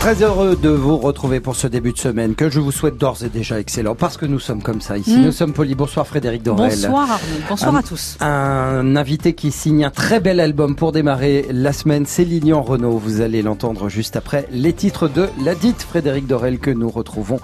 Très 0.00 0.22
heureux 0.22 0.56
de 0.56 0.70
vous 0.70 0.96
retrouver 0.96 1.40
pour 1.40 1.56
ce 1.56 1.66
début 1.66 1.92
de 1.92 1.98
semaine 1.98 2.34
que 2.34 2.48
je 2.48 2.58
vous 2.58 2.72
souhaite 2.72 2.96
d'ores 2.96 3.22
et 3.22 3.28
déjà 3.28 3.60
excellent 3.60 3.94
parce 3.94 4.16
que 4.16 4.24
nous 4.24 4.38
sommes 4.40 4.62
comme 4.62 4.80
ça 4.80 4.96
ici. 4.96 5.14
Mm. 5.18 5.24
Nous 5.26 5.32
sommes 5.32 5.52
polis. 5.52 5.76
Bonsoir 5.76 6.06
Frédéric 6.06 6.42
Dorel. 6.42 6.70
Bonsoir 6.70 7.02
Arnaud, 7.02 7.18
bonsoir 7.50 7.74
Un- 7.74 7.78
à 7.78 7.82
tous. 7.82 8.16
Un 8.20 8.96
invité 8.96 9.34
qui 9.34 9.52
signe 9.52 9.84
un 9.84 9.90
très 9.90 10.18
bel 10.18 10.40
album 10.40 10.74
pour 10.74 10.92
démarrer 10.92 11.44
la 11.52 11.74
semaine, 11.74 12.06
c'est 12.06 12.24
Lilian 12.24 12.62
Renault. 12.62 12.96
Vous 12.96 13.20
allez 13.20 13.42
l'entendre 13.42 13.90
juste 13.90 14.16
après 14.16 14.48
les 14.50 14.72
titres 14.72 15.06
de 15.06 15.28
la 15.44 15.54
dite 15.54 15.82
Frédéric 15.82 16.26
Dorel 16.26 16.60
que 16.60 16.70
nous 16.70 16.88
retrouvons 16.88 17.38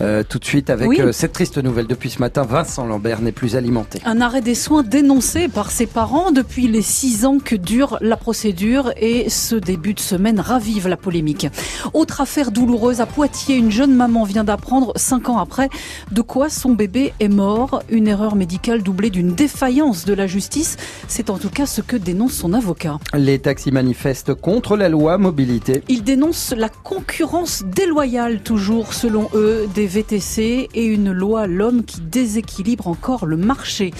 euh, 0.00 0.22
tout 0.26 0.38
de 0.38 0.46
suite 0.46 0.70
avec 0.70 0.88
Oui. 0.88 1.00
euh, 1.02 1.12
cette 1.12 1.34
triste 1.34 1.58
nouvelle. 1.58 1.86
Depuis 1.86 2.08
ce 2.08 2.20
matin, 2.20 2.40
Vincent 2.42 2.86
Lambert 2.86 3.20
n'est 3.20 3.32
plus 3.32 3.54
alimenté. 3.54 4.00
Un 4.06 4.22
arrêt 4.22 4.40
des 4.40 4.54
soins 4.54 4.82
dénoncé 4.82 5.48
par 5.48 5.70
ses 5.70 5.86
parents 5.86 6.32
depuis 6.32 6.68
les 6.68 6.82
six 6.82 7.26
ans 7.26 7.36
que 7.38 7.54
dure 7.54 7.98
la 8.00 8.16
procédure 8.16 8.92
et 8.98 9.28
ce 9.28 9.56
début 9.56 9.92
de 9.92 10.00
semaine 10.00 10.40
ravive 10.40 10.88
la 10.88 10.96
polémique. 10.96 11.46
Autre 11.98 12.20
affaire 12.20 12.52
douloureuse 12.52 13.00
à 13.00 13.06
Poitiers, 13.06 13.56
une 13.56 13.72
jeune 13.72 13.92
maman 13.92 14.22
vient 14.22 14.44
d'apprendre 14.44 14.92
cinq 14.94 15.28
ans 15.28 15.38
après 15.38 15.68
de 16.12 16.22
quoi 16.22 16.48
son 16.48 16.70
bébé 16.70 17.12
est 17.18 17.26
mort. 17.26 17.82
Une 17.88 18.06
erreur 18.06 18.36
médicale 18.36 18.84
doublée 18.84 19.10
d'une 19.10 19.34
défaillance 19.34 20.04
de 20.04 20.14
la 20.14 20.28
justice. 20.28 20.76
C'est 21.08 21.28
en 21.28 21.38
tout 21.38 21.50
cas 21.50 21.66
ce 21.66 21.80
que 21.80 21.96
dénonce 21.96 22.34
son 22.34 22.52
avocat. 22.52 23.00
Les 23.14 23.40
taxis 23.40 23.72
manifestent 23.72 24.32
contre 24.32 24.76
la 24.76 24.88
loi 24.88 25.18
mobilité. 25.18 25.82
Ils 25.88 26.04
dénoncent 26.04 26.54
la 26.56 26.68
concurrence 26.68 27.64
déloyale, 27.64 28.42
toujours 28.42 28.94
selon 28.94 29.28
eux, 29.34 29.68
des 29.74 29.88
VTC 29.88 30.68
et 30.72 30.84
une 30.84 31.10
loi 31.10 31.48
l'homme 31.48 31.82
qui 31.82 32.00
déséquilibre 32.00 32.86
encore 32.86 33.26
le 33.26 33.36
marché. 33.36 33.92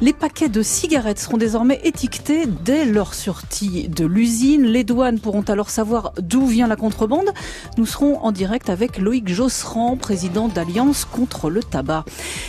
Les 0.00 0.14
paquets 0.14 0.48
de 0.48 0.62
cigarettes 0.62 1.18
seront 1.18 1.36
désormais 1.36 1.82
étiquetés 1.84 2.46
dès 2.64 2.86
leur 2.86 3.12
sortie 3.12 3.88
de 3.88 4.06
l'usine. 4.06 4.64
Les 4.64 4.84
douanes 4.84 5.20
pourront 5.20 5.42
alors 5.42 5.68
savoir 5.68 6.12
d'où 6.18 6.46
vient 6.46 6.66
la 6.66 6.76
contrebande. 6.76 7.30
Nous 7.76 7.86
serons 7.86 8.18
en 8.18 8.32
direct 8.32 8.70
avec 8.70 8.98
Loïc 8.98 9.28
Josserand, 9.28 9.96
président 9.96 10.48
d'Alliance 10.48 11.04
contre 11.04 11.50
le 11.50 11.62
tabac. 11.62 12.04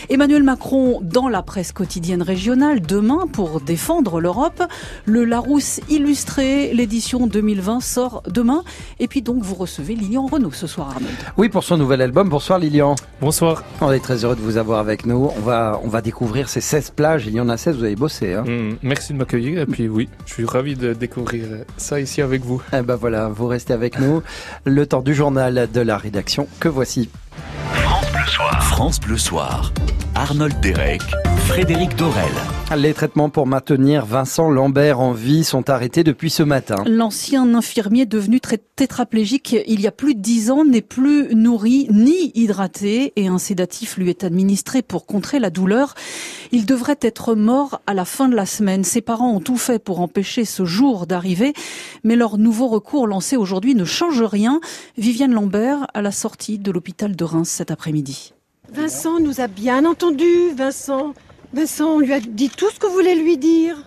Emmanuel 0.09 0.43
Macron 0.43 0.99
dans 1.01 1.27
la 1.27 1.41
presse 1.41 1.71
quotidienne 1.71 2.21
régionale 2.21 2.81
demain 2.81 3.25
pour 3.31 3.61
défendre 3.61 4.21
l'Europe. 4.21 4.63
Le 5.05 5.25
Larousse 5.25 5.79
illustré, 5.89 6.73
l'édition 6.73 7.27
2020 7.27 7.81
sort 7.81 8.23
demain. 8.29 8.63
Et 8.99 9.07
puis 9.07 9.21
donc 9.21 9.43
vous 9.43 9.55
recevez 9.55 9.95
Lilian 9.95 10.27
Renault 10.27 10.51
ce 10.51 10.67
soir 10.67 10.89
Arnaud. 10.91 11.07
Oui, 11.37 11.49
pour 11.49 11.63
son 11.63 11.77
nouvel 11.77 12.01
album. 12.01 12.29
Bonsoir 12.29 12.59
Lilian. 12.59 12.95
Bonsoir. 13.21 13.63
On 13.81 13.91
est 13.91 13.99
très 13.99 14.23
heureux 14.23 14.35
de 14.35 14.41
vous 14.41 14.57
avoir 14.57 14.79
avec 14.79 15.05
nous. 15.05 15.29
On 15.35 15.41
va, 15.41 15.79
on 15.83 15.87
va 15.89 16.01
découvrir 16.01 16.49
ces 16.49 16.61
16 16.61 16.91
plages. 16.91 17.25
Il 17.27 17.33
y 17.33 17.39
en 17.39 17.49
a 17.49 17.57
16, 17.57 17.77
vous 17.77 17.83
avez 17.83 17.95
bossé. 17.95 18.33
Hein 18.33 18.43
Hmm, 18.45 18.75
merci 18.83 19.13
de 19.13 19.17
m'accueillir 19.17 19.61
et 19.61 19.65
puis 19.65 19.87
oui, 19.87 20.09
je 20.25 20.33
suis 20.33 20.45
ravi 20.45 20.75
de 20.75 20.93
découvrir 20.93 21.45
ça 21.77 21.99
ici 21.99 22.21
avec 22.21 22.43
vous. 22.43 22.61
Eh 22.73 22.81
ben 22.81 22.95
voilà, 22.95 23.29
vous 23.29 23.47
restez 23.47 23.73
avec 23.73 23.99
nous. 23.99 24.21
Le 24.65 24.82
temps 24.85 25.01
du 25.01 25.13
journal 25.13 25.69
de 25.71 25.81
la 25.81 25.97
rédaction 25.97 26.47
que 26.59 26.69
voici. 26.69 27.09
France 27.73 28.11
Bleu 28.11 28.25
Soir. 28.27 28.63
France 28.63 28.99
Bleu 28.99 29.17
Soir. 29.17 29.73
Arnold 30.23 30.57
Derek, 30.61 31.01
Frédéric 31.47 31.97
Dorel. 31.97 32.31
Les 32.77 32.93
traitements 32.93 33.29
pour 33.29 33.45
maintenir 33.45 34.05
Vincent 34.05 34.49
Lambert 34.49 35.01
en 35.01 35.11
vie 35.11 35.43
sont 35.43 35.69
arrêtés 35.69 36.05
depuis 36.05 36.29
ce 36.29 36.43
matin. 36.43 36.77
L'ancien 36.87 37.53
infirmier 37.53 38.05
devenu 38.05 38.39
très 38.39 38.57
tétraplégique 38.57 39.53
il 39.67 39.81
y 39.81 39.87
a 39.87 39.91
plus 39.91 40.15
de 40.15 40.21
dix 40.21 40.49
ans 40.49 40.63
n'est 40.63 40.81
plus 40.81 41.35
nourri 41.35 41.89
ni 41.91 42.31
hydraté 42.35 43.11
et 43.17 43.27
un 43.27 43.37
sédatif 43.37 43.97
lui 43.97 44.09
est 44.09 44.23
administré 44.23 44.81
pour 44.81 45.05
contrer 45.05 45.39
la 45.39 45.49
douleur. 45.49 45.93
Il 46.53 46.65
devrait 46.65 46.99
être 47.01 47.35
mort 47.35 47.81
à 47.85 47.93
la 47.93 48.05
fin 48.05 48.29
de 48.29 48.35
la 48.35 48.45
semaine. 48.45 48.85
Ses 48.85 49.01
parents 49.01 49.33
ont 49.33 49.41
tout 49.41 49.57
fait 49.57 49.77
pour 49.77 49.99
empêcher 49.99 50.45
ce 50.45 50.63
jour 50.63 51.05
d'arriver, 51.05 51.51
mais 52.05 52.15
leur 52.15 52.37
nouveau 52.37 52.69
recours 52.69 53.07
lancé 53.07 53.35
aujourd'hui 53.35 53.75
ne 53.75 53.83
change 53.83 54.21
rien. 54.21 54.61
Viviane 54.97 55.33
Lambert 55.33 55.85
à 55.93 56.01
la 56.01 56.11
sortie 56.11 56.59
de 56.59 56.71
l'hôpital 56.71 57.13
de 57.13 57.23
Reims 57.25 57.49
cet 57.49 57.71
après-midi. 57.71 58.31
Vincent 58.73 59.19
nous 59.19 59.39
a 59.39 59.45
bien 59.45 59.85
entendu, 59.85 60.49
Vincent. 60.55 61.13
Vincent, 61.53 61.89
on 61.89 61.99
lui 61.99 62.11
a 62.11 62.19
dit 62.19 62.49
tout 62.49 62.71
ce 62.71 62.79
que 62.79 62.87
voulait 62.87 63.13
lui 63.13 63.37
dire. 63.37 63.77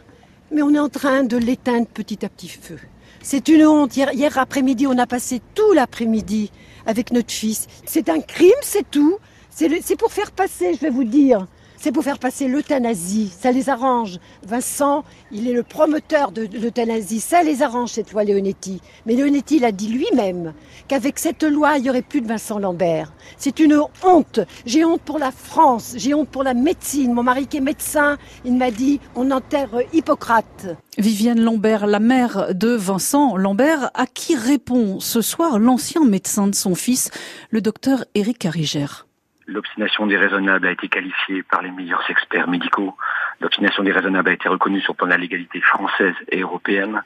Mais 0.52 0.62
on 0.62 0.72
est 0.74 0.78
en 0.78 0.88
train 0.88 1.24
de 1.24 1.36
l'éteindre 1.36 1.88
petit 1.88 2.24
à 2.24 2.28
petit 2.28 2.48
feu. 2.48 2.78
C'est 3.20 3.48
une 3.48 3.66
honte. 3.66 3.96
Hier, 3.96 4.12
hier 4.12 4.38
après-midi, 4.38 4.86
on 4.86 4.96
a 4.96 5.06
passé 5.08 5.42
tout 5.56 5.72
l'après-midi 5.72 6.52
avec 6.86 7.10
notre 7.10 7.32
fils. 7.32 7.66
C'est 7.84 8.08
un 8.08 8.20
crime, 8.20 8.52
c'est 8.62 8.88
tout. 8.88 9.18
C'est 9.50 9.96
pour 9.98 10.12
faire 10.12 10.30
passer, 10.30 10.74
je 10.74 10.80
vais 10.80 10.90
vous 10.90 11.02
dire. 11.02 11.48
C'est 11.78 11.92
pour 11.92 12.04
faire 12.04 12.18
passer 12.18 12.48
l'euthanasie. 12.48 13.32
Ça 13.38 13.52
les 13.52 13.68
arrange. 13.68 14.18
Vincent, 14.46 15.04
il 15.30 15.48
est 15.48 15.52
le 15.52 15.62
promoteur 15.62 16.32
de 16.32 16.48
l'euthanasie. 16.60 17.20
Ça 17.20 17.42
les 17.42 17.62
arrange, 17.62 17.90
cette 17.90 18.12
loi 18.12 18.24
Leonetti. 18.24 18.80
Mais 19.04 19.14
Leonetti 19.14 19.58
l'a 19.58 19.72
dit 19.72 19.88
lui-même 19.88 20.54
qu'avec 20.88 21.18
cette 21.18 21.42
loi, 21.42 21.76
il 21.76 21.82
n'y 21.82 21.90
aurait 21.90 22.02
plus 22.02 22.20
de 22.20 22.28
Vincent 22.28 22.58
Lambert. 22.58 23.12
C'est 23.36 23.60
une 23.60 23.80
honte. 24.02 24.40
J'ai 24.64 24.84
honte 24.84 25.02
pour 25.02 25.18
la 25.18 25.30
France. 25.30 25.94
J'ai 25.96 26.14
honte 26.14 26.28
pour 26.28 26.42
la 26.42 26.54
médecine. 26.54 27.12
Mon 27.12 27.22
mari 27.22 27.46
qui 27.46 27.58
est 27.58 27.60
médecin, 27.60 28.16
il 28.44 28.54
m'a 28.54 28.70
dit 28.70 29.00
on 29.14 29.30
enterre 29.30 29.70
Hippocrate. 29.92 30.76
Viviane 30.98 31.40
Lambert, 31.40 31.86
la 31.86 32.00
mère 32.00 32.54
de 32.54 32.68
Vincent 32.68 33.36
Lambert, 33.36 33.90
à 33.94 34.06
qui 34.06 34.34
répond 34.34 34.98
ce 34.98 35.20
soir 35.20 35.58
l'ancien 35.58 36.04
médecin 36.04 36.48
de 36.48 36.54
son 36.54 36.74
fils, 36.74 37.10
le 37.50 37.60
docteur 37.60 38.04
Éric 38.14 38.38
Carigère. 38.38 39.05
L'obstination 39.46 40.06
déraisonnable 40.06 40.66
a 40.66 40.72
été 40.72 40.88
qualifiée 40.88 41.42
par 41.44 41.62
les 41.62 41.70
meilleurs 41.70 42.02
experts 42.10 42.48
médicaux. 42.48 42.96
L'obstination 43.40 43.84
déraisonnable 43.84 44.30
a 44.30 44.32
été 44.32 44.48
reconnue 44.48 44.80
sur 44.80 44.92
le 44.94 44.96
plan 44.96 45.06
de 45.06 45.12
la 45.12 45.18
légalité 45.18 45.60
française 45.60 46.14
et 46.32 46.40
européenne. 46.40 47.02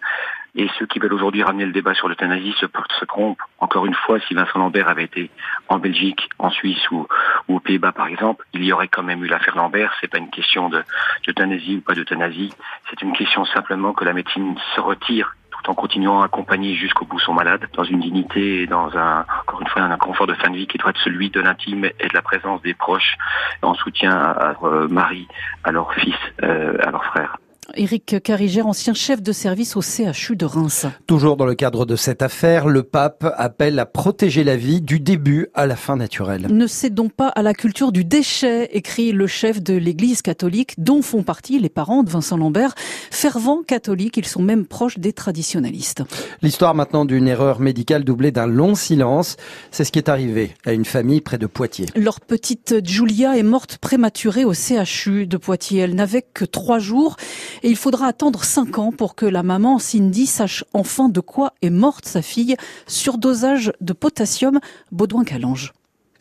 Et 0.56 0.68
ceux 0.78 0.86
qui 0.86 0.98
veulent 0.98 1.12
aujourd'hui 1.12 1.42
ramener 1.42 1.66
le 1.66 1.72
débat 1.72 1.94
sur 1.94 2.08
l'euthanasie 2.08 2.54
se, 2.58 2.66
se 2.98 3.04
trompent. 3.04 3.42
Encore 3.58 3.84
une 3.86 3.94
fois, 3.94 4.18
si 4.20 4.34
Vincent 4.34 4.58
Lambert 4.58 4.88
avait 4.88 5.04
été 5.04 5.30
en 5.68 5.78
Belgique, 5.78 6.28
en 6.38 6.50
Suisse 6.50 6.90
ou, 6.90 7.06
ou 7.48 7.56
aux 7.56 7.60
Pays-Bas 7.60 7.92
par 7.92 8.06
exemple, 8.06 8.44
il 8.54 8.64
y 8.64 8.72
aurait 8.72 8.88
quand 8.88 9.02
même 9.02 9.22
eu 9.22 9.28
l'affaire 9.28 9.56
Lambert. 9.56 9.94
C'est 10.00 10.08
pas 10.08 10.18
une 10.18 10.30
question 10.30 10.70
de- 10.70 10.82
d'euthanasie 11.26 11.76
ou 11.76 11.80
pas 11.82 11.94
d'euthanasie. 11.94 12.52
C'est 12.88 13.02
une 13.02 13.12
question 13.12 13.44
simplement 13.44 13.92
que 13.92 14.04
la 14.04 14.12
médecine 14.14 14.56
se 14.74 14.80
retire 14.80 15.34
en 15.69 15.75
continuant 15.75 16.22
à 16.22 16.26
accompagner 16.26 16.75
jusqu'au 16.75 17.04
bout 17.04 17.19
son 17.19 17.34
malade 17.34 17.66
dans 17.75 17.84
une 17.84 18.00
dignité 18.00 18.62
et 18.62 18.66
dans 18.66 18.97
un, 18.97 19.25
encore 19.43 19.60
une 19.60 19.69
fois, 19.69 19.82
un 19.82 19.97
confort 19.97 20.26
de 20.26 20.34
fin 20.34 20.50
de 20.50 20.56
vie 20.56 20.66
qui 20.66 20.78
doit 20.78 20.91
être 20.91 21.00
celui 21.03 21.31
de 21.31 21.41
l'intime 21.41 21.84
et 21.84 22.09
de 22.09 22.15
la 22.15 22.22
présence 22.22 22.62
des 22.62 22.75
proches 22.75 23.16
en 23.62 23.75
soutien 23.75 24.12
à 24.12 24.54
leur 24.60 24.88
mari, 24.88 25.26
à 25.65 25.72
leur 25.72 25.93
fils, 25.94 26.15
euh, 26.43 26.76
à 26.82 26.91
leurs 26.91 27.04
frères. 27.04 27.37
Éric 27.75 28.22
Carigère, 28.22 28.66
ancien 28.66 28.94
chef 28.94 29.22
de 29.22 29.32
service 29.32 29.76
au 29.76 29.82
CHU 29.82 30.36
de 30.36 30.44
Reims. 30.44 30.86
Toujours 31.06 31.36
dans 31.36 31.47
le 31.47 31.54
cadre 31.54 31.86
de 31.86 31.97
cette 31.97 32.22
affaire, 32.22 32.69
le 32.69 32.82
pape 32.82 33.32
appelle 33.36 33.78
à 33.78 33.86
protéger 33.86 34.44
la 34.44 34.56
vie 34.56 34.81
du 34.81 35.00
début 35.00 35.48
à 35.54 35.66
la 35.66 35.76
fin 35.76 35.97
naturelle. 35.97 36.48
Ne 36.50 36.66
cédons 36.66 37.08
pas 37.08 37.28
à 37.28 37.42
la 37.42 37.54
culture 37.54 37.92
du 37.92 38.04
déchet, 38.04 38.70
écrit 38.72 39.12
le 39.12 39.26
chef 39.26 39.62
de 39.62 39.75
l'église 39.75 40.22
catholique, 40.22 40.75
dont 40.78 41.03
font 41.03 41.22
partie 41.22 41.58
les 41.58 41.69
parents 41.69 42.03
de 42.03 42.10
Vincent 42.10 42.36
Lambert. 42.36 42.75
Fervents 43.10 43.62
catholiques, 43.62 44.16
ils 44.16 44.26
sont 44.26 44.42
même 44.42 44.66
proches 44.66 44.98
des 44.98 45.12
traditionalistes. 45.12 46.02
L'histoire 46.42 46.75
maintenant 46.75 47.04
d'une 47.04 47.28
erreur 47.28 47.60
médicale 47.60 48.04
doublée 48.04 48.32
d'un 48.32 48.47
long 48.47 48.75
silence, 48.75 49.37
c'est 49.70 49.84
ce 49.84 49.92
qui 49.92 49.98
est 49.98 50.08
arrivé 50.08 50.52
à 50.64 50.72
une 50.72 50.84
famille 50.84 51.20
près 51.20 51.38
de 51.38 51.47
Poitiers. 51.47 51.87
Leur 51.94 52.20
petite 52.20 52.87
Julia 52.87 53.37
est 53.37 53.42
morte 53.42 53.78
prématurée 53.78 54.44
au 54.44 54.52
CHU 54.54 55.26
de 55.26 55.37
Poitiers. 55.37 55.81
Elle 55.81 55.94
n'avait 55.94 56.22
que 56.22 56.44
trois 56.44 56.78
jours 56.78 57.16
et 57.62 57.69
il 57.69 57.76
faudra 57.76 58.06
attendre 58.06 58.44
cinq 58.44 58.78
ans 58.78 58.93
pour 58.93 59.15
que 59.15 59.26
la 59.26 59.43
maman 59.43 59.78
Cindy 59.78 60.26
sache 60.26 60.65
enfin 60.72 61.09
de 61.09 61.21
quoi 61.21 61.53
est 61.62 61.71
morte 61.71 62.06
sa 62.06 62.22
fille. 62.22 62.56
Surdosage 62.87 63.72
de 63.81 63.93
potassium, 63.93 64.60
Baudouin 64.93 65.25
Calange. 65.25 65.72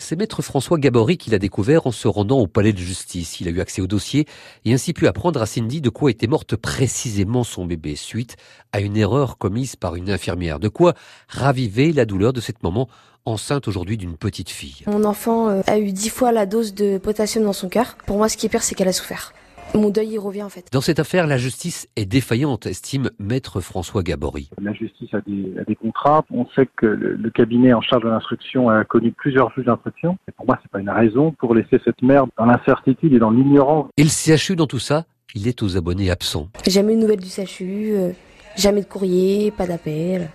C'est 0.01 0.15
maître 0.15 0.41
François 0.41 0.77
Gabory 0.77 1.17
qui 1.17 1.29
l'a 1.29 1.39
découvert 1.39 1.85
en 1.85 1.91
se 1.91 2.07
rendant 2.07 2.39
au 2.39 2.47
palais 2.47 2.71
de 2.71 2.77
justice. 2.77 3.41
Il 3.41 3.49
a 3.49 3.51
eu 3.51 3.59
accès 3.59 3.81
au 3.81 3.87
dossier 3.87 4.27
et 4.63 4.73
ainsi 4.73 4.93
pu 4.93 5.07
apprendre 5.07 5.41
à 5.41 5.45
Cindy 5.45 5.81
de 5.81 5.89
quoi 5.89 6.09
était 6.09 6.25
morte 6.25 6.55
précisément 6.55 7.43
son 7.43 7.65
bébé 7.65 7.97
suite 7.97 8.37
à 8.71 8.79
une 8.79 8.95
erreur 8.95 9.37
commise 9.37 9.75
par 9.75 9.95
une 9.95 10.09
infirmière. 10.09 10.59
De 10.59 10.69
quoi 10.69 10.93
raviver 11.27 11.91
la 11.91 12.05
douleur 12.05 12.31
de 12.31 12.39
cette 12.39 12.63
maman 12.63 12.87
enceinte 13.25 13.67
aujourd'hui 13.67 13.97
d'une 13.97 14.15
petite 14.15 14.49
fille. 14.49 14.83
Mon 14.87 15.03
enfant 15.03 15.49
euh, 15.49 15.61
a 15.67 15.77
eu 15.77 15.91
dix 15.91 16.09
fois 16.09 16.31
la 16.31 16.45
dose 16.45 16.73
de 16.73 16.97
potassium 16.97 17.43
dans 17.43 17.53
son 17.53 17.67
cœur. 17.67 17.97
Pour 18.05 18.17
moi, 18.17 18.29
ce 18.29 18.37
qui 18.37 18.45
est 18.45 18.49
pire, 18.49 18.63
c'est 18.63 18.75
qu'elle 18.75 18.87
a 18.87 18.93
souffert. 18.93 19.33
Mon 19.75 19.89
deuil, 19.91 20.09
il 20.13 20.19
revient 20.19 20.43
en 20.43 20.49
fait. 20.49 20.67
Dans 20.71 20.81
cette 20.81 20.99
affaire, 20.99 21.27
la 21.27 21.37
justice 21.37 21.87
est 21.95 22.05
défaillante, 22.05 22.65
estime 22.65 23.11
maître 23.19 23.61
François 23.61 24.01
Gabory. 24.01 24.49
La 24.61 24.73
justice 24.73 25.13
a 25.13 25.21
des, 25.21 25.53
a 25.59 25.63
des 25.63 25.75
contrats. 25.75 26.25
On 26.31 26.47
sait 26.55 26.67
que 26.75 26.87
le, 26.87 27.15
le 27.15 27.29
cabinet 27.29 27.73
en 27.73 27.81
charge 27.81 28.03
de 28.03 28.09
l'instruction 28.09 28.69
a 28.69 28.83
connu 28.83 29.11
plusieurs 29.11 29.53
juges 29.53 29.65
d'instruction. 29.65 30.17
Et 30.27 30.31
pour 30.31 30.47
moi, 30.47 30.57
c'est 30.61 30.71
pas 30.71 30.79
une 30.79 30.89
raison 30.89 31.31
pour 31.33 31.53
laisser 31.53 31.79
cette 31.85 32.01
mère 32.01 32.25
dans 32.37 32.45
l'incertitude 32.45 33.13
et 33.13 33.19
dans 33.19 33.29
l'ignorance. 33.31 33.87
Et 33.97 34.03
le 34.03 34.09
CHU 34.09 34.55
dans 34.55 34.67
tout 34.67 34.79
ça, 34.79 35.05
il 35.35 35.47
est 35.47 35.61
aux 35.61 35.77
abonnés 35.77 36.09
absents. 36.09 36.49
Jamais 36.67 36.95
de 36.95 37.01
nouvelles 37.01 37.19
du 37.19 37.29
CHU, 37.29 37.91
euh, 37.93 38.11
jamais 38.57 38.81
de 38.81 38.87
courrier, 38.87 39.51
pas 39.51 39.67
d'appel. 39.67 40.29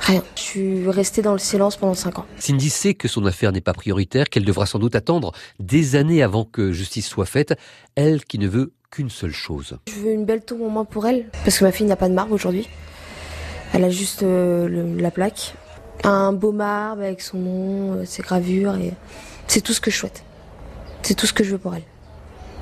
Rien. 0.00 0.22
Je 0.36 0.40
suis 0.42 0.88
restée 0.88 1.22
dans 1.22 1.32
le 1.32 1.38
silence 1.38 1.76
pendant 1.76 1.94
cinq 1.94 2.18
ans. 2.18 2.26
Cindy 2.38 2.68
sait 2.70 2.94
que 2.94 3.08
son 3.08 3.24
affaire 3.26 3.52
n'est 3.52 3.60
pas 3.62 3.72
prioritaire, 3.72 4.28
qu'elle 4.28 4.44
devra 4.44 4.66
sans 4.66 4.78
doute 4.78 4.94
attendre 4.94 5.32
des 5.60 5.96
années 5.96 6.22
avant 6.22 6.44
que 6.44 6.72
justice 6.72 7.06
soit 7.06 7.26
faite, 7.26 7.54
elle 7.96 8.24
qui 8.24 8.38
ne 8.38 8.46
veut 8.48 8.72
qu'une 8.90 9.10
seule 9.10 9.32
chose. 9.32 9.78
Je 9.88 9.94
veux 9.94 10.12
une 10.12 10.24
belle 10.26 10.44
tombe 10.44 10.60
au 10.60 10.68
moins 10.68 10.84
pour 10.84 11.06
elle, 11.06 11.26
parce 11.44 11.58
que 11.58 11.64
ma 11.64 11.72
fille 11.72 11.86
n'a 11.86 11.96
pas 11.96 12.08
de 12.08 12.14
marbre 12.14 12.32
aujourd'hui. 12.34 12.68
Elle 13.72 13.84
a 13.84 13.90
juste 13.90 14.22
euh, 14.22 14.68
le- 14.68 15.00
la 15.00 15.10
plaque. 15.10 15.54
Un 16.04 16.32
beau 16.32 16.52
marbre 16.52 17.02
avec 17.02 17.20
son 17.22 17.38
nom, 17.38 17.92
euh, 17.94 18.04
ses 18.04 18.22
gravures, 18.22 18.74
et 18.76 18.92
c'est 19.48 19.62
tout 19.62 19.72
ce 19.72 19.80
que 19.80 19.90
je 19.90 19.96
souhaite. 19.96 20.22
C'est 21.02 21.14
tout 21.14 21.26
ce 21.26 21.32
que 21.32 21.44
je 21.44 21.52
veux 21.52 21.58
pour 21.58 21.74
elle. 21.74 21.82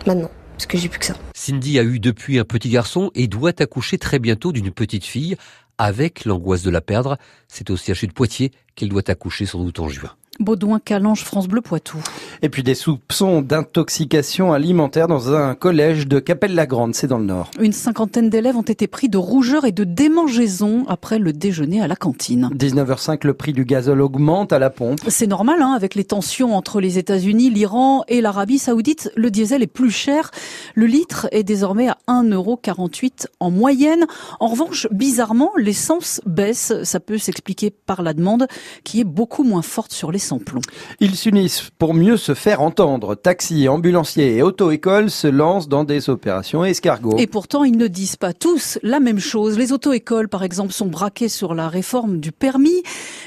Maintenant, 0.06 0.30
parce 0.52 0.66
que 0.66 0.78
j'ai 0.78 0.88
plus 0.88 1.00
que 1.00 1.06
ça. 1.06 1.14
Cindy 1.34 1.78
a 1.78 1.82
eu 1.82 1.98
depuis 1.98 2.38
un 2.38 2.44
petit 2.44 2.70
garçon 2.70 3.10
et 3.14 3.26
doit 3.26 3.52
accoucher 3.60 3.98
très 3.98 4.18
bientôt 4.18 4.52
d'une 4.52 4.70
petite 4.70 5.04
fille 5.04 5.36
avec 5.82 6.24
l'angoisse 6.24 6.62
de 6.62 6.70
la 6.70 6.80
perdre. 6.80 7.18
C'est 7.48 7.70
au 7.70 7.76
CHU 7.76 8.06
de 8.06 8.12
Poitiers 8.12 8.52
qu'elle 8.76 8.88
doit 8.88 9.10
accoucher 9.10 9.46
sans 9.46 9.58
doute 9.58 9.80
en 9.80 9.88
juin. 9.88 10.14
Baudouin 10.40 10.80
Calange, 10.80 11.24
France 11.24 11.46
Bleu 11.46 11.60
Poitou. 11.60 11.98
Et 12.40 12.48
puis 12.48 12.62
des 12.62 12.74
soupçons 12.74 13.42
d'intoxication 13.42 14.52
alimentaire 14.52 15.06
dans 15.06 15.34
un 15.34 15.54
collège 15.54 16.08
de 16.08 16.20
Capelle-la-Grande, 16.20 16.94
c'est 16.94 17.06
dans 17.06 17.18
le 17.18 17.26
Nord. 17.26 17.50
Une 17.60 17.74
cinquantaine 17.74 18.30
d'élèves 18.30 18.56
ont 18.56 18.62
été 18.62 18.86
pris 18.86 19.10
de 19.10 19.18
rougeur 19.18 19.66
et 19.66 19.72
de 19.72 19.84
démangeaison 19.84 20.84
après 20.88 21.18
le 21.18 21.34
déjeuner 21.34 21.82
à 21.82 21.86
la 21.86 21.96
cantine. 21.96 22.48
19h05, 22.56 23.26
le 23.26 23.34
prix 23.34 23.52
du 23.52 23.66
gazole 23.66 24.00
augmente 24.00 24.54
à 24.54 24.58
la 24.58 24.70
pompe. 24.70 25.00
C'est 25.06 25.26
normal, 25.26 25.60
hein, 25.60 25.74
avec 25.76 25.94
les 25.94 26.04
tensions 26.04 26.56
entre 26.56 26.80
les 26.80 26.96
États-Unis, 26.96 27.50
l'Iran 27.50 28.02
et 28.08 28.22
l'Arabie 28.22 28.58
Saoudite, 28.58 29.12
le 29.14 29.30
diesel 29.30 29.62
est 29.62 29.66
plus 29.66 29.90
cher. 29.90 30.30
Le 30.74 30.86
litre 30.86 31.28
est 31.30 31.44
désormais 31.44 31.88
à 31.88 31.98
1,48€ 32.08 33.26
en 33.38 33.50
moyenne. 33.50 34.06
En 34.40 34.48
revanche, 34.48 34.88
bizarrement, 34.90 35.50
l'essence 35.58 36.22
baisse. 36.24 36.72
Ça 36.84 37.00
peut 37.00 37.18
s'expliquer 37.18 37.70
par 37.70 38.02
la 38.02 38.14
demande 38.14 38.46
qui 38.82 39.00
est 39.00 39.04
beaucoup 39.04 39.44
moins 39.44 39.62
forte 39.62 39.92
sur 39.92 40.10
les 40.10 40.21
sans 40.22 40.38
plomb. 40.38 40.60
Ils 41.00 41.16
s'unissent 41.16 41.70
pour 41.78 41.94
mieux 41.94 42.16
se 42.16 42.34
faire 42.34 42.62
entendre. 42.62 43.14
Taxis, 43.14 43.68
ambulanciers 43.68 44.36
et 44.36 44.42
auto-écoles 44.42 45.10
se 45.10 45.26
lancent 45.26 45.68
dans 45.68 45.84
des 45.84 46.08
opérations 46.10 46.64
escargots. 46.64 47.18
Et 47.18 47.26
pourtant, 47.26 47.64
ils 47.64 47.76
ne 47.76 47.88
disent 47.88 48.16
pas 48.16 48.32
tous 48.32 48.78
la 48.82 49.00
même 49.00 49.18
chose. 49.18 49.58
Les 49.58 49.72
auto-écoles, 49.72 50.28
par 50.28 50.42
exemple, 50.42 50.72
sont 50.72 50.86
braquées 50.86 51.28
sur 51.28 51.54
la 51.54 51.68
réforme 51.68 52.18
du 52.18 52.32
permis. 52.32 52.82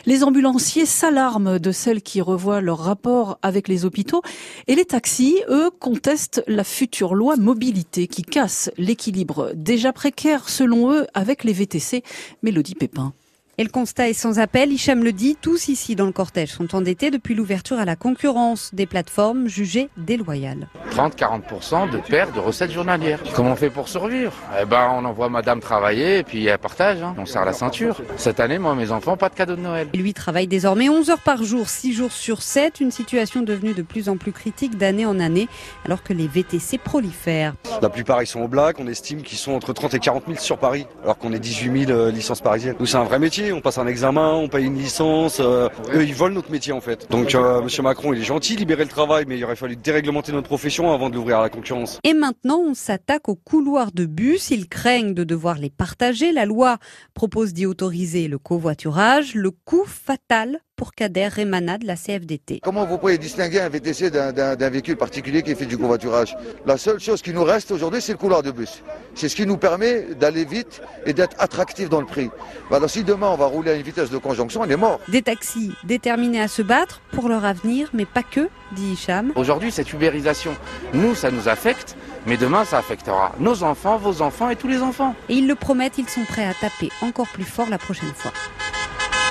Les 0.05 0.23
ambulanciers 0.23 0.85
s'alarment 0.85 1.59
de 1.59 1.71
celles 1.71 2.01
qui 2.01 2.21
revoient 2.21 2.61
leur 2.61 2.79
rapport 2.79 3.37
avec 3.41 3.67
les 3.67 3.85
hôpitaux. 3.85 4.21
Et 4.67 4.75
les 4.75 4.85
taxis, 4.85 5.37
eux, 5.49 5.69
contestent 5.79 6.43
la 6.47 6.63
future 6.63 7.15
loi 7.15 7.35
mobilité 7.35 8.07
qui 8.07 8.21
casse 8.21 8.71
l'équilibre 8.77 9.51
déjà 9.55 9.93
précaire, 9.93 10.49
selon 10.49 10.91
eux, 10.93 11.07
avec 11.13 11.43
les 11.43 11.53
VTC. 11.53 12.03
Mélodie 12.43 12.75
Pépin. 12.75 13.13
Et 13.57 13.63
le 13.63 13.69
constat 13.69 14.09
est 14.09 14.13
sans 14.13 14.37
appel. 14.37 14.73
Hicham 14.73 15.01
le 15.01 15.13
dit, 15.13 15.37
tous 15.41 15.69
ici 15.69 15.95
dans 15.95 16.07
le 16.07 16.11
cortège 16.11 16.49
sont 16.49 16.75
endettés 16.75 17.09
depuis 17.09 17.35
l'ouverture 17.35 17.79
à 17.79 17.85
la 17.85 17.95
concurrence 17.95 18.71
des 18.73 18.85
plateformes 18.85 19.47
jugées 19.47 19.87
déloyales. 19.95 20.67
30-40% 20.91 21.89
de 21.89 21.99
perte 21.99 22.35
de 22.35 22.41
recettes 22.41 22.71
journalières. 22.71 23.21
Comment 23.33 23.51
on 23.51 23.55
fait 23.55 23.69
pour 23.69 23.87
survivre? 23.87 24.33
Eh 24.61 24.65
ben, 24.65 24.89
on 24.93 25.05
envoie 25.05 25.29
madame 25.29 25.61
travailler 25.61 26.17
et 26.17 26.23
puis 26.23 26.45
elle 26.45 26.57
partage. 26.57 27.01
Hein. 27.01 27.15
On 27.17 27.25
serre 27.25 27.45
la 27.45 27.53
ceinture. 27.53 28.01
Cette 28.17 28.41
année, 28.41 28.59
moi, 28.59 28.75
mes 28.75 28.91
enfants, 28.91 29.15
pas 29.15 29.29
de 29.29 29.35
cadeau 29.35 29.55
de 29.55 29.61
Noël. 29.61 29.87
Et 29.93 29.97
lui 29.99 30.13
travaille 30.13 30.47
désormais 30.47 30.89
11 30.89 31.09
heures 31.09 31.23
par 31.23 31.41
jour, 31.43 31.69
6 31.69 31.93
jours 31.93 32.11
sur 32.11 32.41
7. 32.41 32.81
Une 32.81 32.91
situation 32.91 33.41
devenue 33.41 33.73
de 33.73 33.83
plus 33.83 34.09
en 34.09 34.17
plus 34.17 34.33
critique 34.33 34.77
d'année 34.77 35.05
en 35.05 35.17
année, 35.17 35.47
alors 35.85 36.03
que 36.03 36.11
les 36.11 36.27
VTC 36.27 36.77
prolifèrent. 36.77 37.55
La 37.81 37.89
plupart, 37.89 38.21
ils 38.21 38.27
sont 38.27 38.41
au 38.41 38.49
black. 38.49 38.81
On 38.81 38.87
estime 38.87 39.21
qu'ils 39.21 39.37
sont 39.37 39.53
entre 39.53 39.71
30 39.71 39.93
et 39.93 39.99
40 39.99 40.25
000 40.27 40.39
sur 40.39 40.57
Paris, 40.57 40.87
alors 41.03 41.17
qu'on 41.17 41.31
est 41.31 41.39
18 41.39 41.85
000 41.85 41.97
euh, 41.97 42.11
licences 42.11 42.41
parisiennes. 42.41 42.75
Nous, 42.81 42.85
c'est 42.85 42.97
un 42.97 43.05
vrai 43.05 43.17
on 43.51 43.61
passe 43.61 43.77
un 43.77 43.87
examen, 43.87 44.33
on 44.33 44.47
paye 44.47 44.65
une 44.65 44.77
licence. 44.77 45.39
Euh, 45.39 45.69
eux, 45.93 46.03
ils 46.03 46.13
volent 46.13 46.35
notre 46.35 46.51
métier 46.51 46.73
en 46.73 46.81
fait. 46.81 47.09
Donc 47.09 47.35
euh, 47.35 47.61
Monsieur 47.61 47.83
Macron, 47.83 48.13
il 48.13 48.21
est 48.21 48.25
gentil, 48.25 48.55
libérer 48.55 48.83
le 48.83 48.89
travail, 48.89 49.25
mais 49.27 49.37
il 49.37 49.43
aurait 49.43 49.55
fallu 49.55 49.75
déréglementer 49.75 50.31
notre 50.31 50.47
profession 50.47 50.91
avant 50.91 51.09
de 51.09 51.15
l'ouvrir 51.15 51.39
à 51.39 51.41
la 51.41 51.49
concurrence. 51.49 51.99
Et 52.03 52.13
maintenant, 52.13 52.59
on 52.59 52.73
s'attaque 52.73 53.29
aux 53.29 53.35
couloirs 53.35 53.91
de 53.91 54.05
bus. 54.05 54.51
Ils 54.51 54.67
craignent 54.67 55.13
de 55.13 55.23
devoir 55.23 55.57
les 55.57 55.69
partager. 55.69 56.31
La 56.31 56.45
loi 56.45 56.77
propose 57.13 57.53
d'y 57.53 57.65
autoriser 57.65 58.27
le 58.27 58.37
covoiturage. 58.37 59.35
Le 59.35 59.51
coût 59.51 59.85
fatal 59.85 60.59
pour 60.75 60.93
Kader 60.93 61.29
Remana 61.29 61.77
de 61.77 61.87
la 61.87 61.95
CFDT. 61.95 62.59
Comment 62.63 62.85
vous 62.85 62.97
pouvez 62.97 63.17
distinguer 63.17 63.59
un 63.61 63.69
VTC 63.69 64.09
d'un 64.11 64.69
véhicule 64.69 64.97
particulier 64.97 65.41
qui 65.41 65.55
fait 65.55 65.65
du 65.65 65.77
covoiturage? 65.77 66.35
La 66.65 66.77
seule 66.77 66.99
chose 66.99 67.21
qui 67.21 67.33
nous 67.33 67.43
reste 67.43 67.71
aujourd'hui, 67.71 68.01
c'est 68.01 68.11
le 68.11 68.17
couloir 68.17 68.43
de 68.43 68.51
bus. 68.51 68.83
C'est 69.13 69.29
ce 69.29 69.35
qui 69.35 69.45
nous 69.45 69.57
permet 69.57 70.13
d'aller 70.15 70.45
vite 70.45 70.81
et 71.05 71.13
d'être 71.13 71.35
attractif 71.39 71.89
dans 71.89 72.01
le 72.01 72.05
prix. 72.05 72.29
Alors 72.71 72.89
si 72.89 73.03
demain 73.03 73.29
on 73.29 73.37
va 73.37 73.45
rouler 73.45 73.71
à 73.71 73.75
une 73.75 73.83
vitesse 73.83 74.09
de 74.09 74.17
conjonction, 74.17 74.61
on 74.61 74.69
est 74.69 74.75
mort. 74.75 74.99
Des 75.07 75.21
taxis 75.21 75.71
déterminés 75.83 76.41
à 76.41 76.47
se 76.47 76.61
battre 76.61 77.01
pour 77.11 77.29
leur 77.29 77.45
avenir, 77.45 77.89
mais 77.93 78.05
pas 78.05 78.23
que, 78.23 78.49
dit 78.73 78.93
Hicham. 78.93 79.31
Aujourd'hui, 79.35 79.71
cette 79.71 79.91
ubérisation, 79.93 80.55
nous, 80.93 81.15
ça 81.15 81.31
nous 81.31 81.47
affecte. 81.47 81.95
Mais 82.27 82.37
demain, 82.37 82.65
ça 82.65 82.79
affectera 82.79 83.33
nos 83.39 83.61
enfants, 83.61 83.97
vos 83.97 84.23
enfants 84.23 84.49
et 84.49 84.55
tous 84.55 84.67
les 84.67 84.81
enfants. 84.81 85.13
Et 85.29 85.35
ils 85.35 85.47
le 85.47 85.53
promettent, 85.53 85.99
ils 85.99 86.09
sont 86.09 86.23
prêts 86.23 86.45
à 86.45 86.55
taper 86.55 86.89
encore 87.01 87.27
plus 87.27 87.43
fort 87.43 87.69
la 87.69 87.77
prochaine 87.77 88.11
fois. 88.15 88.31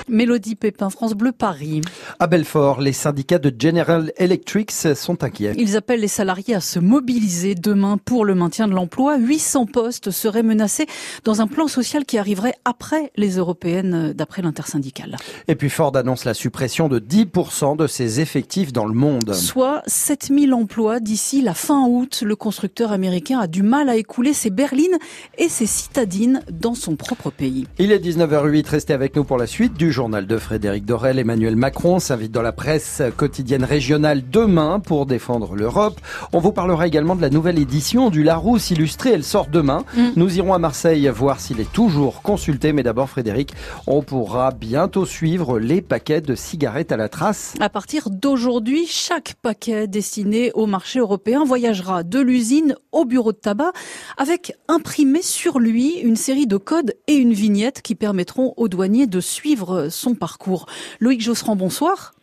Mélodie 0.09 0.55
Pépin, 0.55 0.91
France 0.91 1.15
Bleu 1.15 1.33
Paris. 1.33 1.81
À 2.19 2.27
Belfort, 2.27 2.81
les 2.81 2.93
syndicats 2.93 3.39
de 3.39 3.53
General 3.59 4.13
Electric 4.17 4.71
sont 4.71 5.25
inquiets. 5.25 5.55
Ils 5.57 5.77
appellent 5.77 6.01
les 6.01 6.09
salariés 6.09 6.55
à 6.55 6.61
se 6.61 6.79
mobiliser 6.79 7.55
demain 7.55 7.99
pour 8.03 8.25
le 8.25 8.35
maintien 8.35 8.69
de 8.69 8.75
l'emploi. 8.75 9.17
800 9.17 9.67
postes 9.67 10.11
seraient 10.11 10.43
menacés 10.43 10.87
dans 11.25 11.41
un 11.41 11.47
plan 11.47 11.69
social 11.69 12.05
qui 12.05 12.19
arriverait 12.19 12.55
après 12.65 13.13
les 13.17 13.37
européennes, 13.37 14.13
d'après 14.13 14.43
l'intersyndicale. 14.43 15.17
Et 15.49 15.55
puis 15.55 15.71
Ford 15.71 15.97
annonce 15.97 16.25
la 16.25 16.35
suppression 16.35 16.89
de 16.89 16.99
10% 16.99 17.77
de 17.77 17.87
ses 17.87 18.21
effectifs 18.21 18.73
dans 18.73 18.87
le 18.87 18.95
monde. 18.95 19.33
Soit 19.33 19.83
7000 19.87 20.53
emplois 20.53 21.01
d'ici 21.01 21.41
la 21.41 21.55
fin 21.55 21.87
août. 21.87 22.23
Le 22.25 22.37
constructeur 22.37 22.93
américain 22.93 23.39
a 23.39 23.47
du 23.47 23.63
mal 23.63 23.89
à 23.89 23.97
écouler 23.97 24.35
ses 24.35 24.51
berlines 24.51 24.99
et 25.39 25.49
ses 25.49 25.67
citadines 25.67 26.43
dans 26.53 26.75
son 26.75 26.97
propre 26.97 27.31
pays. 27.31 27.67
Il 27.79 27.93
est 27.93 27.99
19h08, 27.99 28.69
restez 28.69 28.93
avec 28.93 29.17
nous 29.17 29.25
pour 29.25 29.39
la 29.39 29.47
suite 29.47 29.75
du 29.75 29.94
journal 29.95 30.27
de 30.27 30.39
Frédéric 30.39 30.85
Dorel, 30.85 31.21
Emmanuel 31.21 31.55
Macron 31.55 32.01
s'invite 32.01 32.33
dans 32.33 32.43
la 32.43 32.51
presse 32.51 33.01
quotidienne 33.17 33.63
régionale 33.63 34.29
demain 34.29 34.81
pour 34.81 35.07
défendre 35.07 35.55
l'Europe. 35.55 36.01
On 36.33 36.41
vous 36.41 36.51
parlera 36.51 36.89
également 36.89 37.15
de 37.15 37.23
la 37.23 37.31
nouvelle 37.31 37.61
édition 37.61 38.11
du 38.11 38.25
Larousse 38.25 38.73
illustré. 38.73 39.11
Elle 39.11 39.23
sort 39.23 39.47
demain. 39.47 39.85
Mm. 39.97 40.09
Nous 40.17 40.37
irons 40.37 40.53
à 40.53 40.59
Marseille 40.59 41.09
voir 41.15 41.39
s'il 41.39 41.61
est 41.61 41.73
toujours 41.73 42.23
consulté. 42.23 42.73
Mais 42.73 42.83
d'abord, 42.83 43.09
Frédéric, 43.09 43.53
on 43.87 44.03
pourra 44.03 44.51
bientôt 44.51 45.07
suivre 45.07 45.61
les 45.61 45.81
paquets 45.81 46.21
de 46.21 46.35
cigarettes 46.35 46.91
à 46.91 46.97
la 46.97 47.09
trace. 47.09 47.55
À 47.61 47.69
partir 47.69 48.11
d'aujourd'hui, 48.11 48.89
chaque 48.89 49.35
paquet 49.43 49.87
destiné 49.87 50.51
au 50.55 50.67
marché 50.67 50.99
européen 50.99 51.45
voyagera 51.45 52.03
de 52.03 52.19
l'usine 52.19 52.75
au 52.91 53.05
bureau 53.05 53.31
de 53.31 53.39
tabac 53.39 53.71
avec 54.17 54.57
imprimé 54.67 55.23
sur 55.23 55.61
lui 55.61 55.99
une 55.99 56.17
série 56.17 56.49
de 56.49 56.57
codes 56.57 56.95
et 57.07 57.15
une 57.15 57.33
vignette 57.33 57.81
qui 57.81 57.95
permettront 57.95 58.55
aux 58.57 58.67
douaniers 58.67 59.07
de 59.07 59.21
suivre 59.21 59.84
son 59.91 60.15
parcours. 60.15 60.67
Loïc 61.01 61.21
Josserand, 61.21 61.57
bonsoir. 61.57 62.15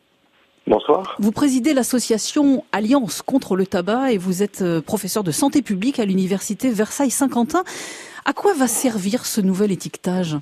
Bonsoir. 0.68 1.16
Vous 1.20 1.32
présidez 1.32 1.74
l'association 1.74 2.64
Alliance 2.72 3.22
contre 3.24 3.56
le 3.56 3.66
tabac 3.66 4.12
et 4.12 4.18
vous 4.18 4.44
êtes 4.44 4.62
euh, 4.62 4.80
professeur 4.80 5.24
de 5.24 5.32
santé 5.32 5.62
publique 5.62 6.00
à 6.00 6.06
l'université 6.06 6.70
Versailles-Saint-Quentin. 6.70 7.64
À 8.26 8.34
quoi 8.34 8.54
va 8.54 8.68
servir 8.68 9.26
ce 9.26 9.42
nouvel 9.42 9.72
étiquetage? 9.72 10.38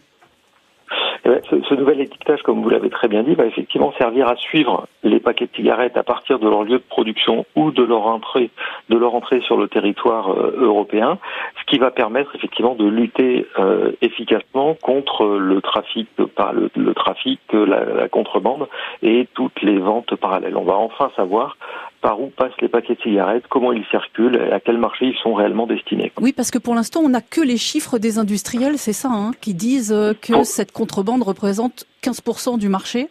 Ce, 1.24 1.74
nouvel 1.76 2.02
étiquetage, 2.02 2.42
comme 2.44 2.62
vous 2.62 2.70
l'avez 2.70 2.90
très 2.90 3.08
bien 3.08 3.24
dit, 3.24 3.36
va 3.36 3.46
effectivement 3.46 3.94
servir 3.98 4.28
à 4.28 4.36
suivre 4.36 4.88
les 5.04 5.20
paquets 5.20 5.46
de 5.46 5.56
cigarettes 5.56 5.98
à 5.98 6.04
partir 6.04 6.40
de 6.40 6.48
leur 6.48 6.64
lieu 6.64 6.78
de 6.78 6.84
production 6.90 7.46
ou 7.56 7.72
de 7.72 7.84
leur 7.84 8.08
entrée, 8.08 8.50
de 8.90 8.98
leur 8.98 9.16
entrée 9.16 9.42
sur 9.42 9.58
le 9.58 9.68
territoire 9.68 10.32
euh, 10.32 10.56
européen, 10.58 11.18
ce 11.60 11.66
qui 11.66 11.78
va 11.78 11.92
permettre 11.92 12.36
effectivement 12.36 12.76
de 12.76 12.86
lutter 12.86 13.46
euh, 13.58 13.92
efficacement 14.02 14.76
contre 14.82 15.26
le 15.26 15.62
trafic, 15.62 16.08
le, 16.18 16.94
trafic, 16.94 17.40
la 17.54 18.08
contrebande 18.10 18.68
et 19.02 19.28
toutes 19.34 19.62
les 19.62 19.78
ventes 19.78 20.16
parallèles. 20.16 20.58
On 20.58 20.64
va 20.64 20.76
enfin 20.76 21.12
savoir 21.16 21.58
par 22.01 22.22
où 22.22 22.29
passent 22.29 22.60
les 22.62 22.70
paquets 22.70 22.96
de 22.96 23.01
cigarettes, 23.01 23.44
comment 23.50 23.72
ils 23.72 23.86
circulent, 23.86 24.36
et 24.36 24.51
à 24.51 24.60
quel 24.60 24.77
marché 24.77 25.08
ils 25.08 25.18
sont 25.22 25.34
réellement 25.34 25.68
destinés. 25.68 26.12
Oui, 26.22 26.34
parce 26.34 26.51
que 26.51 26.58
pour 26.58 26.75
l'instant, 26.75 27.01
on 27.01 27.10
n'a 27.10 27.22
que 27.22 27.41
les 27.41 27.58
chiffres 27.58 27.98
des 27.98 28.18
industriels, 28.18 28.77
c'est 28.77 28.94
ça, 28.94 29.10
hein, 29.12 29.32
qui 29.41 29.53
disent 29.53 29.91
euh, 29.91 30.13
que 30.13 30.44
cette 30.44 30.72
contrebande 30.72 31.24
représente 31.24 31.86
15% 32.03 32.58
du 32.58 32.70
marché 32.70 33.10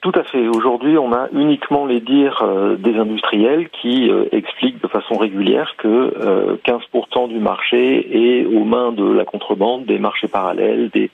tout 0.00 0.12
à 0.14 0.22
fait. 0.22 0.46
Aujourd'hui, 0.46 0.96
on 0.96 1.12
a 1.12 1.26
uniquement 1.32 1.84
les 1.84 1.98
dires 1.98 2.42
euh, 2.42 2.76
des 2.76 2.96
industriels 2.96 3.68
qui 3.68 4.08
euh, 4.08 4.26
expliquent 4.30 4.80
de 4.80 4.86
façon 4.86 5.16
régulière 5.16 5.74
que 5.76 6.56
15% 6.64 7.24
euh, 7.24 7.26
du 7.26 7.40
marché 7.40 8.38
est 8.38 8.46
aux 8.46 8.62
mains 8.62 8.92
de 8.92 9.04
la 9.04 9.24
contrebande, 9.24 9.86
des 9.86 9.98
marchés 9.98 10.28
parallèles, 10.28 10.90
des, 10.90 11.10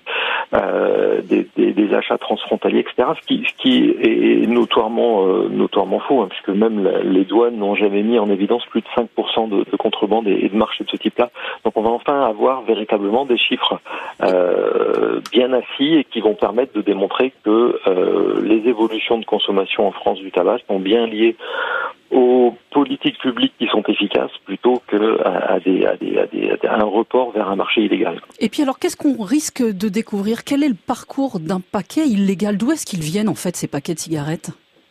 achats 1.94 2.18
transfrontaliers, 2.18 2.80
etc. 2.80 3.08
Ce 3.22 3.26
qui, 3.56 3.96
est 4.02 4.46
notoirement, 4.48 5.26
notoirement 5.48 6.00
faux, 6.00 6.20
hein, 6.20 6.26
puisque 6.28 6.50
même 6.50 6.86
les 7.04 7.24
douanes 7.24 7.56
n'ont 7.56 7.76
jamais 7.76 8.02
mis 8.02 8.18
en 8.18 8.28
évidence 8.28 8.66
plus 8.66 8.82
de 8.82 8.86
5% 8.96 9.48
de, 9.48 9.64
de, 9.70 9.76
contrebande 9.76 10.26
et, 10.26 10.48
de 10.48 10.56
marché 10.56 10.84
de 10.84 10.90
ce 10.90 10.96
type-là. 10.96 11.30
Donc 11.64 11.74
on 11.76 11.82
va 11.82 11.90
enfin 11.90 12.20
avoir 12.22 12.62
véritablement 12.62 13.24
des 13.24 13.38
chiffres 13.38 13.80
bien 15.30 15.52
assis 15.52 15.94
et 15.94 16.04
qui 16.04 16.20
vont 16.20 16.34
permettre 16.34 16.74
de 16.74 16.82
démontrer 16.82 17.32
que 17.44 17.80
les 18.42 18.68
évolutions 18.74 19.18
de 19.18 19.24
consommation 19.34 19.82
en 19.90 19.92
France 20.00 20.18
du 20.26 20.30
tabac 20.36 20.58
sont 20.68 20.80
bien 20.90 21.06
liées 21.14 21.36
aux 22.10 22.54
politiques 22.70 23.18
publiques 23.26 23.54
qui 23.58 23.66
sont 23.74 23.84
efficaces 23.94 24.36
plutôt 24.48 24.76
que 24.90 25.00
à, 25.24 25.58
des, 25.66 25.78
à, 25.90 25.96
des, 26.02 26.12
à, 26.22 26.26
des, 26.32 26.44
à 26.66 26.74
un 26.84 26.88
report 26.98 27.28
vers 27.36 27.48
un 27.54 27.56
marché 27.56 27.78
illégal. 27.86 28.16
Et 28.44 28.48
puis 28.50 28.62
alors, 28.62 28.78
qu'est-ce 28.78 28.96
qu'on 29.02 29.20
risque 29.36 29.62
de 29.62 29.88
découvrir? 30.00 30.44
Quel 30.48 30.62
est 30.66 30.68
le 30.76 30.80
parcours 30.94 31.34
d'un 31.40 31.60
paquet 31.76 32.06
illégal? 32.16 32.56
D'où 32.56 32.70
est-ce 32.72 32.86
qu'ils 32.86 33.06
viennent 33.12 33.32
en 33.36 33.40
fait 33.44 33.54
ces 33.56 33.68
paquets 33.74 33.94
de 33.94 34.02
cigarettes? 34.06 34.50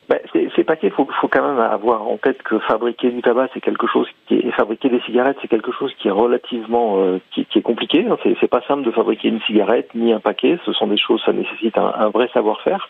Ben, 0.09 0.19
ces 0.63 0.65
paquets, 0.65 0.87
il 0.87 0.93
faut, 0.93 1.05
faut, 1.19 1.27
quand 1.27 1.45
même 1.45 1.59
avoir 1.59 2.07
en 2.07 2.17
tête 2.17 2.41
que 2.41 2.57
fabriquer 2.59 3.11
du 3.11 3.21
tabac, 3.21 3.49
c'est 3.53 3.59
quelque 3.59 3.85
chose 3.85 4.07
qui 4.27 4.35
est 4.35 4.51
fabriquer 4.51 4.87
des 4.87 5.01
cigarettes, 5.01 5.37
c'est 5.41 5.49
quelque 5.49 5.73
chose 5.73 5.93
qui 5.99 6.07
est 6.07 6.11
relativement 6.11 6.99
euh, 6.99 7.19
qui, 7.31 7.45
est 7.53 7.61
compliqué. 7.61 8.05
Hein. 8.09 8.17
C'est, 8.23 8.47
pas 8.47 8.61
simple 8.67 8.83
de 8.83 8.91
fabriquer 8.91 9.27
une 9.27 9.41
cigarette 9.41 9.89
ni 9.93 10.13
un 10.13 10.21
paquet. 10.21 10.57
Ce 10.65 10.71
sont 10.71 10.87
des 10.87 10.97
choses, 10.97 11.21
ça 11.25 11.33
nécessite 11.33 11.77
un, 11.77 12.09
vrai 12.09 12.29
savoir-faire 12.33 12.87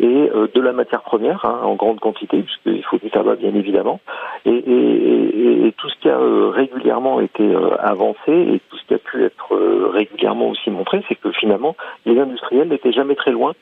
et 0.00 0.06
euh, 0.34 0.48
de 0.52 0.60
la 0.60 0.72
matière 0.72 1.02
première 1.02 1.44
hein, 1.44 1.60
en 1.62 1.74
grande 1.74 2.00
quantité, 2.00 2.42
puisqu'il 2.42 2.82
faut 2.84 2.98
du 2.98 3.10
tabac 3.10 3.36
bien 3.36 3.54
évidemment. 3.54 4.00
Et, 4.44 5.72
tout 5.78 5.88
ce 5.88 5.96
qui 6.00 6.08
a 6.08 6.18
euh, 6.18 6.50
régulièrement 6.50 7.20
été 7.20 7.44
avancé 7.80 8.30
et 8.30 8.60
tout 8.68 8.76
ce 8.76 8.86
qui 8.86 8.94
a 8.94 8.98
pu 8.98 9.24
être 9.24 9.54
régulièrement 9.92 10.48
aussi 10.48 10.70
montré, 10.70 11.02
c'est 11.08 11.14
que 11.14 11.32
finalement 11.32 11.76
les 12.04 12.18
industriels 12.18 12.68
n'étaient 12.68 12.92
jamais 12.92 13.14
très 13.14 13.30
loin 13.30 13.52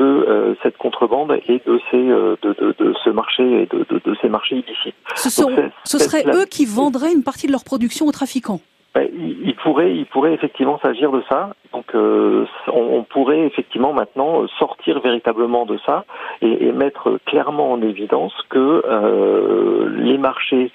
de 0.00 0.04
euh, 0.04 0.54
cette 0.62 0.78
contrebande 0.78 1.38
et 1.46 1.60
de 1.66 1.78
ces 1.90 1.96
euh, 1.96 2.36
de, 2.42 2.54
de, 2.54 2.74
de, 2.78 2.94
ce 3.04 3.10
marché 3.10 3.42
et 3.62 3.66
de, 3.66 3.84
de, 3.90 4.16
ces 4.20 4.28
marchés 4.28 4.56
illicites. 4.56 4.94
Ce, 5.14 5.28
ce 5.84 5.98
serait 5.98 6.24
eux 6.34 6.46
qui 6.46 6.64
vendraient 6.64 7.12
une 7.12 7.22
partie 7.22 7.46
de 7.46 7.52
leur 7.52 7.64
production 7.64 8.06
aux 8.06 8.12
trafiquants. 8.12 8.60
Ben, 8.92 9.08
il, 9.14 9.54
pourrait, 9.62 9.94
il 9.94 10.04
pourrait 10.06 10.34
effectivement 10.34 10.80
s'agir 10.82 11.12
de 11.12 11.22
ça. 11.28 11.50
Donc, 11.72 11.86
euh, 11.94 12.44
on, 12.66 13.04
pourrait 13.04 13.46
effectivement 13.46 13.92
maintenant 13.92 14.48
sortir 14.58 14.98
véritablement 14.98 15.64
de 15.64 15.78
ça 15.86 16.04
et, 16.42 16.66
et 16.66 16.72
mettre 16.72 17.20
clairement 17.24 17.70
en 17.70 17.82
évidence 17.82 18.32
que 18.48 18.82
euh, 18.84 19.88
les 19.96 20.18
marchés 20.18 20.72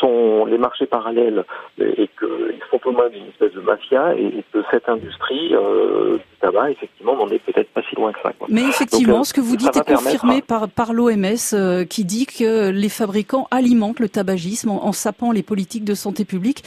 sont 0.00 0.44
les 0.46 0.58
marchés 0.58 0.86
parallèles 0.86 1.44
et 1.78 2.08
qu'ils 2.18 2.60
sont 2.70 2.80
au 2.84 2.92
moins 2.92 3.08
d'une 3.08 3.28
espèce 3.28 3.52
de 3.52 3.60
mafia 3.60 4.14
et, 4.16 4.44
que 4.52 4.64
cette 4.72 4.88
industrie 4.88 5.54
euh, 5.54 6.14
du 6.14 6.36
tabac 6.40 6.72
effectivement 6.72 7.14
n'en 7.14 7.28
est 7.28 7.38
peut-être 7.38 7.70
pas 7.70 7.82
si 7.88 7.94
loin 7.94 8.12
que 8.12 8.18
ça. 8.22 8.32
Quoi. 8.36 8.48
Mais 8.50 8.62
effectivement, 8.62 9.18
Donc, 9.18 9.26
ce 9.26 9.34
que 9.34 9.40
vous 9.40 9.56
dites 9.56 9.76
est 9.76 9.94
confirmé 9.94 10.42
par 10.42 10.68
par 10.68 10.92
l'OMS 10.92 11.86
qui 11.88 12.04
dit 12.04 12.26
que 12.26 12.70
les 12.70 12.88
fabricants 12.88 13.46
alimentent 13.52 14.00
le 14.00 14.08
tabagisme 14.08 14.70
en, 14.70 14.84
en 14.84 14.92
sapant 14.92 15.30
les 15.30 15.44
politiques 15.44 15.84
de 15.84 15.94
santé 15.94 16.24
publique. 16.24 16.64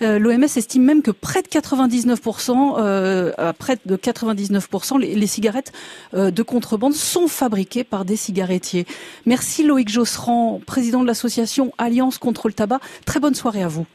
L'OMS 0.00 0.35
estime 0.44 0.84
même 0.84 1.02
que 1.02 1.10
près 1.10 1.42
de 1.42 1.48
99%, 1.48 2.76
euh, 2.78 3.32
près 3.58 3.76
de 3.84 3.96
99%, 3.96 4.98
les, 4.98 5.14
les 5.14 5.26
cigarettes 5.26 5.72
euh, 6.14 6.30
de 6.30 6.42
contrebande 6.42 6.92
sont 6.92 7.28
fabriquées 7.28 7.84
par 7.84 8.04
des 8.04 8.16
cigarettiers. 8.16 8.86
Merci 9.24 9.64
Loïc 9.64 9.88
Josserand, 9.88 10.60
président 10.66 11.02
de 11.02 11.06
l'association 11.06 11.72
Alliance 11.78 12.18
contre 12.18 12.48
le 12.48 12.54
tabac. 12.54 12.80
Très 13.04 13.20
bonne 13.20 13.34
soirée 13.34 13.62
à 13.62 13.68
vous. 13.68 13.86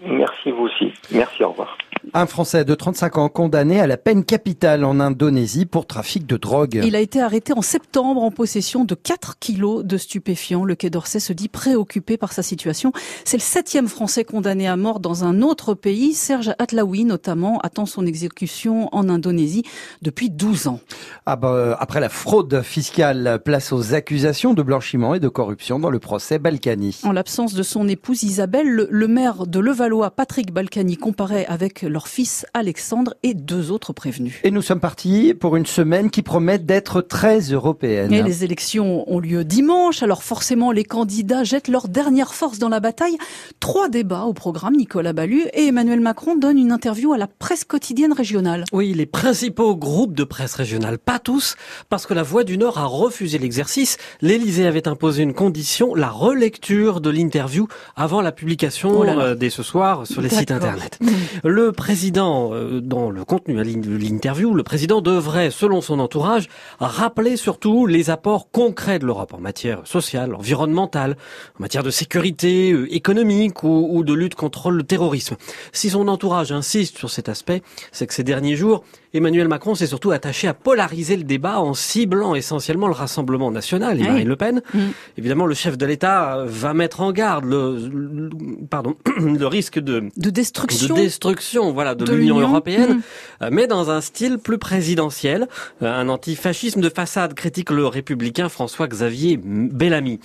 Merci 0.00 0.50
vous 0.50 0.64
aussi. 0.64 0.92
Merci, 1.10 1.42
au 1.42 1.50
revoir. 1.50 1.76
Un 2.14 2.26
Français 2.26 2.64
de 2.64 2.74
35 2.74 3.18
ans 3.18 3.28
condamné 3.28 3.80
à 3.80 3.86
la 3.86 3.96
peine 3.96 4.24
capitale 4.24 4.84
en 4.84 5.00
Indonésie 5.00 5.66
pour 5.66 5.86
trafic 5.86 6.26
de 6.26 6.36
drogue. 6.36 6.80
Il 6.84 6.96
a 6.96 7.00
été 7.00 7.20
arrêté 7.20 7.52
en 7.52 7.62
septembre 7.62 8.22
en 8.22 8.30
possession 8.30 8.84
de 8.84 8.94
4 8.94 9.38
kilos 9.38 9.84
de 9.84 9.96
stupéfiants. 9.96 10.64
Le 10.64 10.74
Quai 10.74 10.90
d'Orsay 10.90 11.20
se 11.20 11.32
dit 11.32 11.48
préoccupé 11.48 12.16
par 12.16 12.32
sa 12.32 12.42
situation. 12.42 12.92
C'est 13.24 13.36
le 13.36 13.42
septième 13.42 13.88
Français 13.88 14.24
condamné 14.24 14.66
à 14.66 14.76
mort 14.76 15.00
dans 15.00 15.24
un 15.24 15.42
autre 15.42 15.74
pays. 15.74 16.14
Serge 16.14 16.52
Atlaoui, 16.58 17.04
notamment, 17.04 17.58
attend 17.60 17.86
son 17.86 18.06
exécution 18.06 18.88
en 18.92 19.08
Indonésie 19.08 19.64
depuis 20.02 20.30
12 20.30 20.68
ans. 20.68 20.80
Ah 21.26 21.36
bah, 21.36 21.76
après 21.78 22.00
la 22.00 22.08
fraude 22.08 22.62
fiscale, 22.62 23.40
place 23.44 23.72
aux 23.72 23.94
accusations 23.94 24.54
de 24.54 24.62
blanchiment 24.62 25.14
et 25.14 25.20
de 25.20 25.28
corruption 25.28 25.78
dans 25.78 25.90
le 25.90 25.98
procès 25.98 26.38
Balkany. 26.38 27.00
En 27.04 27.12
l'absence 27.12 27.54
de 27.54 27.62
son 27.62 27.88
épouse 27.88 28.22
Isabelle, 28.22 28.68
le, 28.68 28.88
le 28.90 29.08
maire 29.08 29.46
de 29.46 29.58
Levallois, 29.58 30.10
Patrick 30.10 30.52
Balkany, 30.52 30.96
comparait 30.96 31.46
avec 31.46 31.82
leur 31.88 32.08
fils 32.08 32.46
Alexandre 32.54 33.14
et 33.22 33.34
deux 33.34 33.70
autres 33.70 33.92
prévenus. 33.92 34.34
Et 34.44 34.50
nous 34.50 34.62
sommes 34.62 34.80
partis 34.80 35.34
pour 35.34 35.56
une 35.56 35.66
semaine 35.66 36.10
qui 36.10 36.22
promet 36.22 36.58
d'être 36.58 37.00
très 37.00 37.40
européenne. 37.40 38.12
Et 38.12 38.22
les 38.22 38.44
élections 38.44 39.10
ont 39.10 39.18
lieu 39.18 39.44
dimanche, 39.44 40.02
alors 40.02 40.22
forcément 40.22 40.72
les 40.72 40.84
candidats 40.84 41.44
jettent 41.44 41.68
leur 41.68 41.88
dernière 41.88 42.34
force 42.34 42.58
dans 42.58 42.68
la 42.68 42.80
bataille. 42.80 43.16
Trois 43.60 43.88
débats 43.88 44.24
au 44.24 44.32
programme, 44.32 44.74
Nicolas 44.76 45.12
Ballu 45.12 45.42
et 45.52 45.66
Emmanuel 45.68 46.00
Macron 46.00 46.36
donnent 46.36 46.58
une 46.58 46.72
interview 46.72 47.12
à 47.12 47.18
la 47.18 47.26
presse 47.26 47.64
quotidienne 47.64 48.12
régionale. 48.12 48.64
Oui, 48.72 48.92
les 48.94 49.06
principaux 49.06 49.76
groupes 49.76 50.14
de 50.14 50.24
presse 50.24 50.54
régionale, 50.54 50.98
pas 50.98 51.18
tous, 51.18 51.56
parce 51.88 52.06
que 52.06 52.14
la 52.14 52.22
Voix 52.22 52.44
du 52.44 52.58
Nord 52.58 52.78
a 52.78 52.84
refusé 52.86 53.38
l'exercice. 53.38 53.96
L'Élysée 54.20 54.66
avait 54.66 54.88
imposé 54.88 55.22
une 55.22 55.34
condition, 55.34 55.94
la 55.94 56.08
relecture 56.08 57.00
de 57.00 57.10
l'interview 57.10 57.66
avant 57.96 58.20
la 58.20 58.32
publication 58.32 58.90
Oh 58.98 59.04
là 59.04 59.14
là. 59.14 59.22
euh, 59.22 59.34
dès 59.34 59.50
ce 59.50 59.62
soir 59.62 60.06
sur 60.06 60.20
les 60.20 60.28
sites 60.28 60.50
internet. 60.50 60.98
Le 61.44 61.72
président, 61.78 62.52
euh, 62.52 62.80
dans 62.80 63.08
le 63.08 63.24
contenu 63.24 63.54
de 63.54 63.96
l'interview, 63.96 64.52
le 64.52 64.64
président 64.64 65.00
devrait, 65.00 65.52
selon 65.52 65.80
son 65.80 66.00
entourage, 66.00 66.48
rappeler 66.80 67.36
surtout 67.36 67.86
les 67.86 68.10
apports 68.10 68.50
concrets 68.50 68.98
de 68.98 69.06
l'Europe 69.06 69.32
en 69.32 69.38
matière 69.38 69.86
sociale, 69.86 70.34
environnementale, 70.34 71.16
en 71.56 71.62
matière 71.62 71.84
de 71.84 71.90
sécurité 71.90 72.72
euh, 72.72 72.92
économique 72.92 73.62
ou, 73.62 73.88
ou 73.92 74.02
de 74.02 74.12
lutte 74.12 74.34
contre 74.34 74.72
le 74.72 74.82
terrorisme. 74.82 75.36
Si 75.72 75.90
son 75.90 76.08
entourage 76.08 76.50
insiste 76.50 76.98
sur 76.98 77.10
cet 77.10 77.28
aspect, 77.28 77.62
c'est 77.92 78.08
que 78.08 78.14
ces 78.14 78.24
derniers 78.24 78.56
jours, 78.56 78.82
Emmanuel 79.14 79.48
Macron 79.48 79.74
s'est 79.74 79.86
surtout 79.86 80.10
attaché 80.10 80.48
à 80.48 80.54
polariser 80.54 81.16
le 81.16 81.24
débat 81.24 81.60
en 81.60 81.74
ciblant 81.74 82.34
essentiellement 82.34 82.86
le 82.88 82.92
Rassemblement 82.94 83.50
national 83.50 83.98
et 83.98 84.02
Oui. 84.02 84.08
Marine 84.08 84.28
Le 84.28 84.36
Pen. 84.36 84.62
Mm. 84.74 84.78
Évidemment, 85.16 85.46
le 85.46 85.54
chef 85.54 85.78
de 85.78 85.86
l'État 85.86 86.38
euh, 86.38 86.44
va 86.46 86.74
mettre 86.74 87.00
en 87.00 87.12
garde 87.12 87.44
le, 87.44 87.78
le- 87.92 88.30
pardon, 88.68 88.96
le 89.18 89.46
risque 89.46 89.78
de 89.78 90.04
De 90.16 90.30
destruction. 90.30 90.94
de 90.94 91.00
destruction 91.00 91.72
voilà 91.72 91.94
de, 91.94 92.04
de 92.04 92.12
l'Union 92.14 92.38
européenne 92.40 92.96
Mm. 92.96 93.00
euh, 93.44 93.48
mais 93.52 93.66
dans 93.66 93.90
un 93.90 94.00
style 94.00 94.38
plus 94.38 94.58
présidentiel 94.58 95.48
Euh, 95.82 95.92
un 96.00 96.08
antifascisme 96.08 96.80
de 96.80 96.88
façade 96.90 97.34
critique 97.34 97.70
le 97.70 97.86
républicain 97.86 98.48
François-Xavier 98.48 99.38
Bellamy 99.42 100.20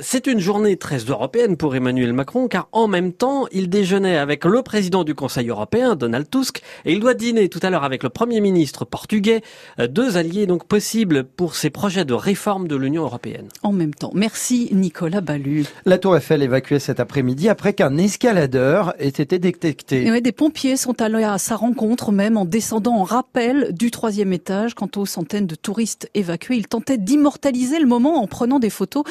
c'est 0.00 0.26
une 0.26 0.40
journée 0.40 0.76
très 0.76 0.98
européenne 0.98 1.56
pour 1.56 1.74
Emmanuel 1.76 2.12
Macron 2.12 2.48
car 2.48 2.68
en 2.72 2.88
même 2.88 3.12
temps 3.12 3.46
il 3.52 3.68
déjeunait 3.68 4.16
avec 4.16 4.44
le 4.44 4.62
président 4.62 5.04
du 5.04 5.14
Conseil 5.14 5.48
européen 5.48 5.94
Donald 5.94 6.28
Tusk 6.30 6.62
et 6.84 6.92
il 6.92 7.00
doit 7.00 7.14
dîner 7.14 7.48
tout 7.48 7.60
à 7.62 7.70
l'heure 7.70 7.84
avec 7.84 8.02
le 8.02 8.08
premier 8.08 8.23
ministre 8.26 8.84
portugais 8.84 9.42
Euh, 9.78 9.86
deux 9.86 10.16
alliés 10.16 10.46
donc 10.46 10.64
possibles 10.66 11.24
pour 11.24 11.54
ses 11.54 11.70
projets 11.70 12.04
de 12.04 12.14
réforme 12.14 12.68
de 12.68 12.76
l'Union 12.76 13.02
européenne 13.02 13.48
En 13.62 13.72
même 13.72 13.94
temps. 13.94 14.10
Merci 14.14 14.68
Nicolas 14.72 15.20
Ballu. 15.20 15.64
La 15.84 15.98
tour 15.98 16.16
Eiffel 16.16 16.42
évacuée 16.42 16.78
cet 16.78 17.00
après-midi 17.00 17.48
après 17.48 17.72
qu'un 17.72 17.96
escaladeur 17.96 18.94
ait 18.98 19.08
été 19.08 19.38
détecté. 19.38 20.06
Et 20.06 20.10
ouais, 20.10 20.20
des 20.20 20.32
pompiers 20.32 20.76
sont 20.76 21.00
allés 21.00 21.24
à 21.24 21.38
sa 21.38 21.56
rencontre 21.56 22.12
même 22.12 22.36
en 22.36 22.44
descendant 22.44 22.96
en 22.96 23.04
rappel 23.04 23.72
du 23.72 23.90
troisième 23.90 24.32
étage. 24.32 24.74
Quant 24.74 24.90
aux 24.96 25.06
centaines 25.06 25.46
de 25.46 25.54
touristes 25.54 26.08
évacués, 26.14 26.56
ils 26.56 26.68
tentaient 26.68 26.98
d'immortaliser 26.98 27.78
le 27.78 27.86
moment 27.86 28.22
en 28.22 28.26
prenant 28.26 28.58
des 28.58 28.70
photos. 28.70 29.04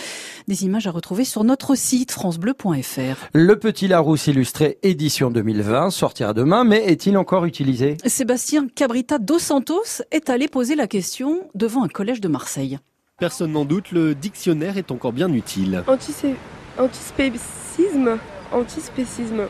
Des 0.47 0.65
images 0.65 0.87
à 0.87 0.91
retrouver 0.91 1.25
sur 1.25 1.43
notre 1.43 1.75
site 1.75 2.11
francebleu.fr. 2.11 3.29
Le 3.33 3.59
Petit 3.59 3.87
Larousse 3.87 4.27
illustré 4.27 4.77
édition 4.83 5.31
2020 5.31 5.89
sortira 5.89 6.33
demain, 6.33 6.63
mais 6.63 6.85
est-il 6.85 7.17
encore 7.17 7.45
utilisé? 7.45 7.97
Sébastien 8.05 8.67
Cabrita 9.03 9.19
dos 9.19 9.39
Santos 9.39 10.01
est 10.11 10.29
allé 10.29 10.47
poser 10.47 10.75
la 10.75 10.87
question 10.87 11.49
devant 11.55 11.83
un 11.83 11.89
collège 11.89 12.21
de 12.21 12.29
Marseille. 12.29 12.79
Personne 13.19 13.51
n'en 13.51 13.65
doute, 13.65 13.91
le 13.91 14.15
dictionnaire 14.15 14.77
est 14.77 14.91
encore 14.91 15.11
bien 15.11 15.31
utile. 15.33 15.83
Antispécisme 16.77 18.17
Antispécisme. 18.53 19.47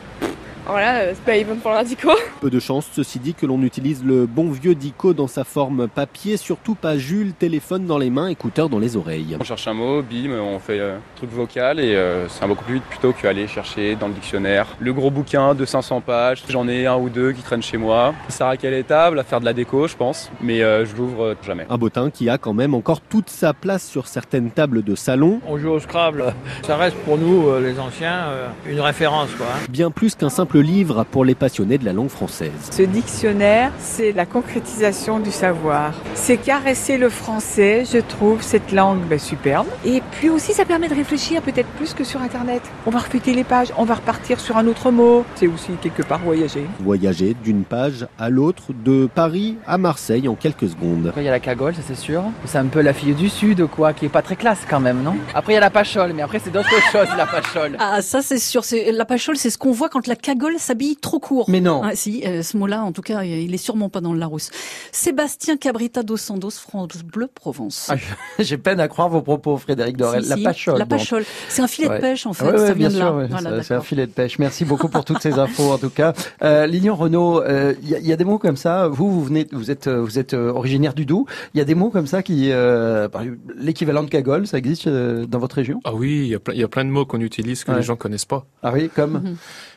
Alors 0.66 0.78
là, 0.78 0.94
euh, 1.00 1.12
c'est 1.14 1.24
pas 1.24 1.36
even 1.36 1.58
pour 1.58 1.72
l'indico. 1.72 2.10
Peu 2.40 2.48
de 2.48 2.58
chance, 2.58 2.86
ceci 2.90 3.18
dit, 3.18 3.34
que 3.34 3.44
l'on 3.44 3.62
utilise 3.62 4.02
le 4.02 4.24
bon 4.24 4.50
vieux 4.50 4.74
dico 4.74 5.12
dans 5.12 5.26
sa 5.26 5.44
forme 5.44 5.88
papier, 5.88 6.38
surtout 6.38 6.74
pas 6.74 6.96
Jules, 6.96 7.34
téléphone 7.34 7.84
dans 7.84 7.98
les 7.98 8.08
mains, 8.08 8.28
écouteurs 8.28 8.70
dans 8.70 8.78
les 8.78 8.96
oreilles. 8.96 9.36
On 9.38 9.44
cherche 9.44 9.68
un 9.68 9.74
mot, 9.74 10.02
bim, 10.02 10.30
on 10.32 10.58
fait 10.58 10.80
euh, 10.80 10.96
truc 11.16 11.30
vocal 11.30 11.80
et 11.80 11.94
euh, 11.94 12.28
c'est 12.28 12.44
un 12.44 12.48
beaucoup 12.48 12.64
plus 12.64 12.74
vite 12.74 12.84
plutôt 12.84 13.12
qu'aller 13.12 13.46
chercher 13.46 13.94
dans 13.94 14.08
le 14.08 14.14
dictionnaire. 14.14 14.66
Le 14.80 14.92
gros 14.94 15.10
bouquin 15.10 15.54
de 15.54 15.66
500 15.66 16.00
pages, 16.00 16.42
j'en 16.48 16.66
ai 16.66 16.86
un 16.86 16.96
ou 16.96 17.10
deux 17.10 17.32
qui 17.32 17.42
traînent 17.42 17.62
chez 17.62 17.76
moi. 17.76 18.14
Sert 18.28 18.46
à 18.46 18.56
quelle 18.56 18.82
table 18.84 19.18
À 19.18 19.24
faire 19.24 19.40
de 19.40 19.44
la 19.44 19.52
déco, 19.52 19.86
je 19.86 19.96
pense, 19.96 20.30
mais 20.40 20.62
euh, 20.62 20.86
je 20.86 20.96
l'ouvre 20.96 21.24
euh, 21.24 21.34
jamais. 21.46 21.66
Un 21.68 21.76
bottin 21.76 22.08
qui 22.10 22.28
a 22.30 22.38
quand 22.38 22.54
même 22.54 22.74
encore 22.74 23.02
toute 23.02 23.28
sa 23.28 23.52
place 23.52 23.86
sur 23.86 24.06
certaines 24.06 24.50
tables 24.50 24.82
de 24.82 24.94
salon. 24.94 25.40
On 25.46 25.58
joue 25.58 25.70
au 25.70 25.80
Scrabble. 25.80 26.32
Ça 26.62 26.76
reste 26.76 26.96
pour 27.04 27.18
nous, 27.18 27.48
euh, 27.48 27.60
les 27.60 27.78
anciens, 27.78 28.24
euh, 28.28 28.48
une 28.66 28.80
référence. 28.80 29.28
Quoi, 29.36 29.46
hein. 29.46 29.66
Bien 29.68 29.90
plus 29.90 30.14
qu'un 30.14 30.30
simple 30.30 30.53
simple 30.54 30.64
livre 30.64 31.04
pour 31.10 31.24
les 31.24 31.34
passionnés 31.34 31.78
de 31.78 31.84
la 31.84 31.92
langue 31.92 32.08
française. 32.08 32.52
Ce 32.70 32.82
dictionnaire, 32.82 33.72
c'est 33.78 34.12
la 34.12 34.26
concrétisation 34.26 35.18
du 35.18 35.30
savoir. 35.30 35.94
C'est 36.14 36.36
caresser 36.36 36.96
le 36.96 37.08
français, 37.08 37.84
je 37.90 37.98
trouve 37.98 38.42
cette 38.42 38.72
langue 38.72 39.00
ben, 39.08 39.18
superbe. 39.18 39.66
Et 39.84 40.00
puis 40.12 40.30
aussi, 40.30 40.52
ça 40.52 40.64
permet 40.64 40.88
de 40.88 40.94
réfléchir 40.94 41.42
peut-être 41.42 41.68
plus 41.70 41.92
que 41.94 42.04
sur 42.04 42.22
Internet. 42.22 42.62
On 42.86 42.90
va 42.90 43.00
refléter 43.00 43.34
les 43.34 43.44
pages, 43.44 43.72
on 43.76 43.84
va 43.84 43.94
repartir 43.94 44.38
sur 44.38 44.56
un 44.56 44.66
autre 44.66 44.90
mot. 44.90 45.24
C'est 45.34 45.48
aussi 45.48 45.72
quelque 45.82 46.02
part 46.02 46.20
voyager. 46.20 46.66
Voyager 46.80 47.34
d'une 47.42 47.64
page 47.64 48.06
à 48.18 48.30
l'autre, 48.30 48.72
de 48.84 49.08
Paris 49.12 49.56
à 49.66 49.78
Marseille 49.78 50.28
en 50.28 50.34
quelques 50.34 50.68
secondes. 50.68 51.12
Il 51.16 51.22
y 51.24 51.28
a 51.28 51.32
la 51.32 51.40
cagole, 51.40 51.74
ça 51.74 51.82
c'est 51.86 51.96
sûr. 51.96 52.22
C'est 52.44 52.58
un 52.58 52.66
peu 52.66 52.80
la 52.80 52.92
fille 52.92 53.14
du 53.14 53.28
Sud, 53.28 53.66
quoi, 53.66 53.92
qui 53.92 54.06
est 54.06 54.10
pas 54.10 54.22
très 54.22 54.36
classe 54.36 54.60
quand 54.68 54.80
même, 54.80 55.02
non? 55.02 55.16
Après, 55.34 55.52
il 55.52 55.56
y 55.56 55.58
a 55.58 55.60
la 55.60 55.70
pachole, 55.70 56.12
mais 56.14 56.22
après, 56.22 56.38
c'est 56.38 56.52
d'autres 56.52 56.68
choses, 56.92 57.08
la 57.16 57.26
pachole. 57.26 57.76
Ah, 57.78 58.02
ça 58.02 58.22
c'est 58.22 58.38
sûr. 58.38 58.62
La 58.92 59.04
pachole, 59.04 59.36
c'est 59.36 59.50
ce 59.50 59.58
qu'on 59.58 59.72
voit 59.72 59.88
quand 59.88 60.06
la 60.06 60.16
cagole 60.16 60.43
s'habille 60.58 60.96
trop 60.96 61.18
court. 61.18 61.46
Mais 61.48 61.60
non. 61.60 61.82
Ah, 61.84 61.94
si, 61.94 62.22
euh, 62.26 62.42
ce 62.42 62.56
mot-là, 62.56 62.82
en 62.84 62.92
tout 62.92 63.02
cas, 63.02 63.22
il 63.24 63.52
est 63.54 63.58
sûrement 63.58 63.88
pas 63.88 64.00
dans 64.00 64.12
le 64.12 64.18
Larousse. 64.18 64.50
Sébastien 64.92 65.56
Cabrita 65.56 66.02
dos 66.02 66.16
Sandos, 66.16 66.50
France 66.50 67.02
Bleu 67.04 67.28
Provence. 67.32 67.88
Ah, 67.90 67.96
J'ai 68.38 68.58
peine 68.58 68.80
à 68.80 68.88
croire 68.88 69.08
vos 69.08 69.22
propos, 69.22 69.56
Frédéric 69.56 69.96
Dorel. 69.96 70.22
Si, 70.22 70.28
la 70.30 70.36
si, 70.36 70.42
pachole. 70.42 70.78
La 70.78 70.86
pachole. 70.86 71.24
C'est 71.48 71.62
un 71.62 71.66
filet 71.66 71.88
Ouais. 71.88 71.96
de 71.96 72.00
pêche, 72.00 72.26
en 72.26 72.32
fait. 72.32 72.44
Ouais, 72.46 72.52
ouais, 72.52 72.58
ça 72.58 72.74
vient 72.74 72.88
bien 72.88 72.90
de 72.90 72.98
là. 72.98 73.06
sûr, 73.06 73.14
ouais. 73.16 73.26
Voilà, 73.28 73.50
Ça, 73.58 73.62
c'est 73.62 73.74
un 73.74 73.80
filet 73.80 74.06
de 74.06 74.12
pêche. 74.12 74.38
Merci 74.38 74.64
beaucoup 74.64 74.88
pour 74.88 75.04
toutes 75.04 75.20
ces 75.22 75.38
infos, 75.38 75.72
en 75.72 75.78
tout 75.78 75.90
cas. 75.90 76.12
Euh, 76.42 76.66
Lilian 76.66 76.94
Renault, 76.94 77.40
euh, 77.42 77.74
il 77.82 77.88
y, 77.88 77.94
a- 77.94 77.98
il 77.98 78.06
y 78.06 78.12
a 78.12 78.16
des 78.16 78.24
mots 78.24 78.38
comme 78.38 78.56
ça. 78.56 78.88
Vous, 78.88 79.10
vous 79.10 79.22
venez, 79.24 79.46
vous 79.52 79.70
êtes, 79.70 79.86
euh, 79.86 80.00
vous 80.00 80.18
êtes 80.18 80.34
euh, 80.34 80.50
originaire 80.52 80.94
du 80.94 81.04
Doubs. 81.06 81.26
Il 81.54 81.58
y 81.58 81.60
a 81.60 81.64
des 81.64 81.74
mots 81.74 81.90
comme 81.90 82.06
ça 82.06 82.22
qui, 82.22 82.50
euh, 82.50 83.08
l'équivalent 83.56 84.02
de 84.02 84.10
cagole, 84.10 84.46
ça 84.46 84.58
existe 84.58 84.86
euh, 84.86 85.26
dans 85.26 85.38
votre 85.38 85.56
région? 85.56 85.80
Ah 85.84 85.94
oui, 85.94 86.22
il 86.52 86.58
y 86.58 86.62
a 86.64 86.68
plein, 86.68 86.84
de 86.84 86.90
mots 86.90 87.04
qu'on 87.06 87.20
utilise 87.20 87.64
que 87.64 87.70
Ouais. 87.70 87.78
les 87.78 87.82
gens 87.82 87.96
connaissent 87.96 88.24
pas. 88.24 88.46
Ah 88.62 88.72
oui, 88.72 88.90
comme? 88.94 89.12
Mhm. 89.14 89.36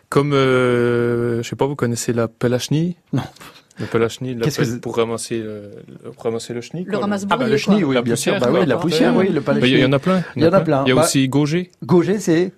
Comme, 0.09 0.31
euh, 0.33 1.43
je 1.43 1.47
sais 1.49 1.55
pas, 1.55 1.65
vous 1.65 1.75
connaissez 1.75 2.13
la 2.13 2.27
pelachnie 2.27 2.95
Non. 3.13 3.23
La 3.79 3.85
pelachnie, 3.85 4.33
la 4.33 4.47
que 4.47 4.77
pour 4.79 4.95
ramasser, 4.95 5.37
le, 5.39 5.69
pour 6.15 6.23
ramasser 6.23 6.53
le 6.53 6.61
chenille. 6.61 6.85
Le 6.87 6.97
ramasse-bourrier, 6.97 7.41
Ah 7.43 7.45
bah 7.45 7.51
le 7.51 7.57
chenille, 7.57 7.83
oui, 7.83 7.93
La 7.93 8.01
bien 8.01 8.15
sûr. 8.15 8.39
Bah 8.39 8.49
oui, 8.51 8.65
la 8.65 8.77
poussière, 8.77 9.15
oui, 9.15 9.29
le 9.29 9.39
Bah, 9.39 9.53
Il 9.61 9.77
y, 9.77 9.85
en 9.85 9.91
a 9.91 9.99
plein. 9.99 10.23
Il 10.35 10.43
y 10.43 10.47
en 10.47 10.53
a 10.53 10.61
plein. 10.61 10.83
Il 10.85 10.89
y 10.89 10.91
a 10.91 10.95
Bah, 10.95 11.03
aussi 11.03 11.27
gauger. 11.29 11.69
Gauger, 11.85 12.17
c'est 12.19 12.53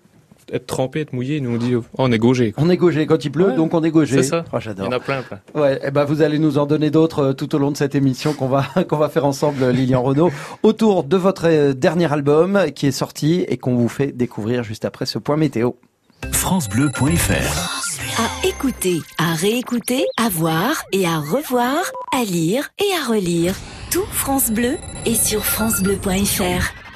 Être 0.53 0.65
trempé, 0.65 1.01
être 1.01 1.11
mouillé, 1.11 1.41
nous 1.41 1.55
on 1.55 1.57
dit, 1.57 1.75
oh, 1.75 1.83
on 1.97 2.09
est 2.11 2.17
gaugé. 2.17 2.53
on 2.57 2.69
est 2.69 2.77
gaugé 2.77 3.05
quand 3.05 3.23
il 3.25 3.31
pleut, 3.31 3.47
Ouais, 3.49 3.55
donc 3.55 3.73
on 3.73 3.83
est 3.83 3.91
gaugé. 3.91 4.15
C'est 4.23 4.29
ça. 4.29 4.45
Oh, 4.47 4.55
Il 4.55 4.59
y 4.59 4.61
j'adore. 4.61 4.87
en 4.87 4.91
a 4.93 4.99
plein, 5.01 5.21
plein. 5.23 5.39
Ouais, 5.53 5.79
eh 5.83 5.91
ben 5.91 6.05
vous 6.05 6.21
allez 6.21 6.39
nous 6.39 6.57
en 6.57 6.65
donner 6.65 6.89
d'autres 6.89 7.19
euh, 7.19 7.33
tout 7.33 7.53
au 7.53 7.57
long 7.59 7.69
de 7.71 7.77
cette 7.77 7.95
émission 7.95 8.31
qu'on 8.33 8.47
va 8.47 8.63
qu'on 8.87 8.97
va 8.97 9.09
faire 9.09 9.25
ensemble, 9.25 9.61
euh, 9.61 9.71
Lilian 9.73 10.01
Renault, 10.01 10.31
autour 10.63 11.03
de 11.03 11.17
votre 11.17 11.47
euh, 11.47 11.73
dernier 11.73 12.11
album 12.13 12.57
qui 12.73 12.87
est 12.87 12.91
sorti 12.91 13.45
et 13.49 13.57
qu'on 13.57 13.75
vous 13.75 13.89
fait 13.89 14.11
découvrir 14.13 14.63
juste 14.63 14.85
après 14.85 15.05
ce 15.05 15.19
point 15.19 15.35
météo. 15.35 15.71
FranceBleu.fr 16.31 18.19
À 18.19 18.47
écouter, 18.47 18.99
à 19.17 19.33
réécouter, 19.33 20.05
à 20.17 20.29
voir 20.29 20.83
et 20.91 21.05
à 21.05 21.19
revoir, 21.19 21.77
à 22.13 22.23
lire 22.23 22.69
et 22.79 22.95
à 22.95 23.07
relire. 23.07 23.55
Tout 23.91 24.05
France 24.11 24.51
Bleu 24.51 24.77
est 25.05 25.15
sur 25.15 25.43
francebleu.fr. 25.45 26.88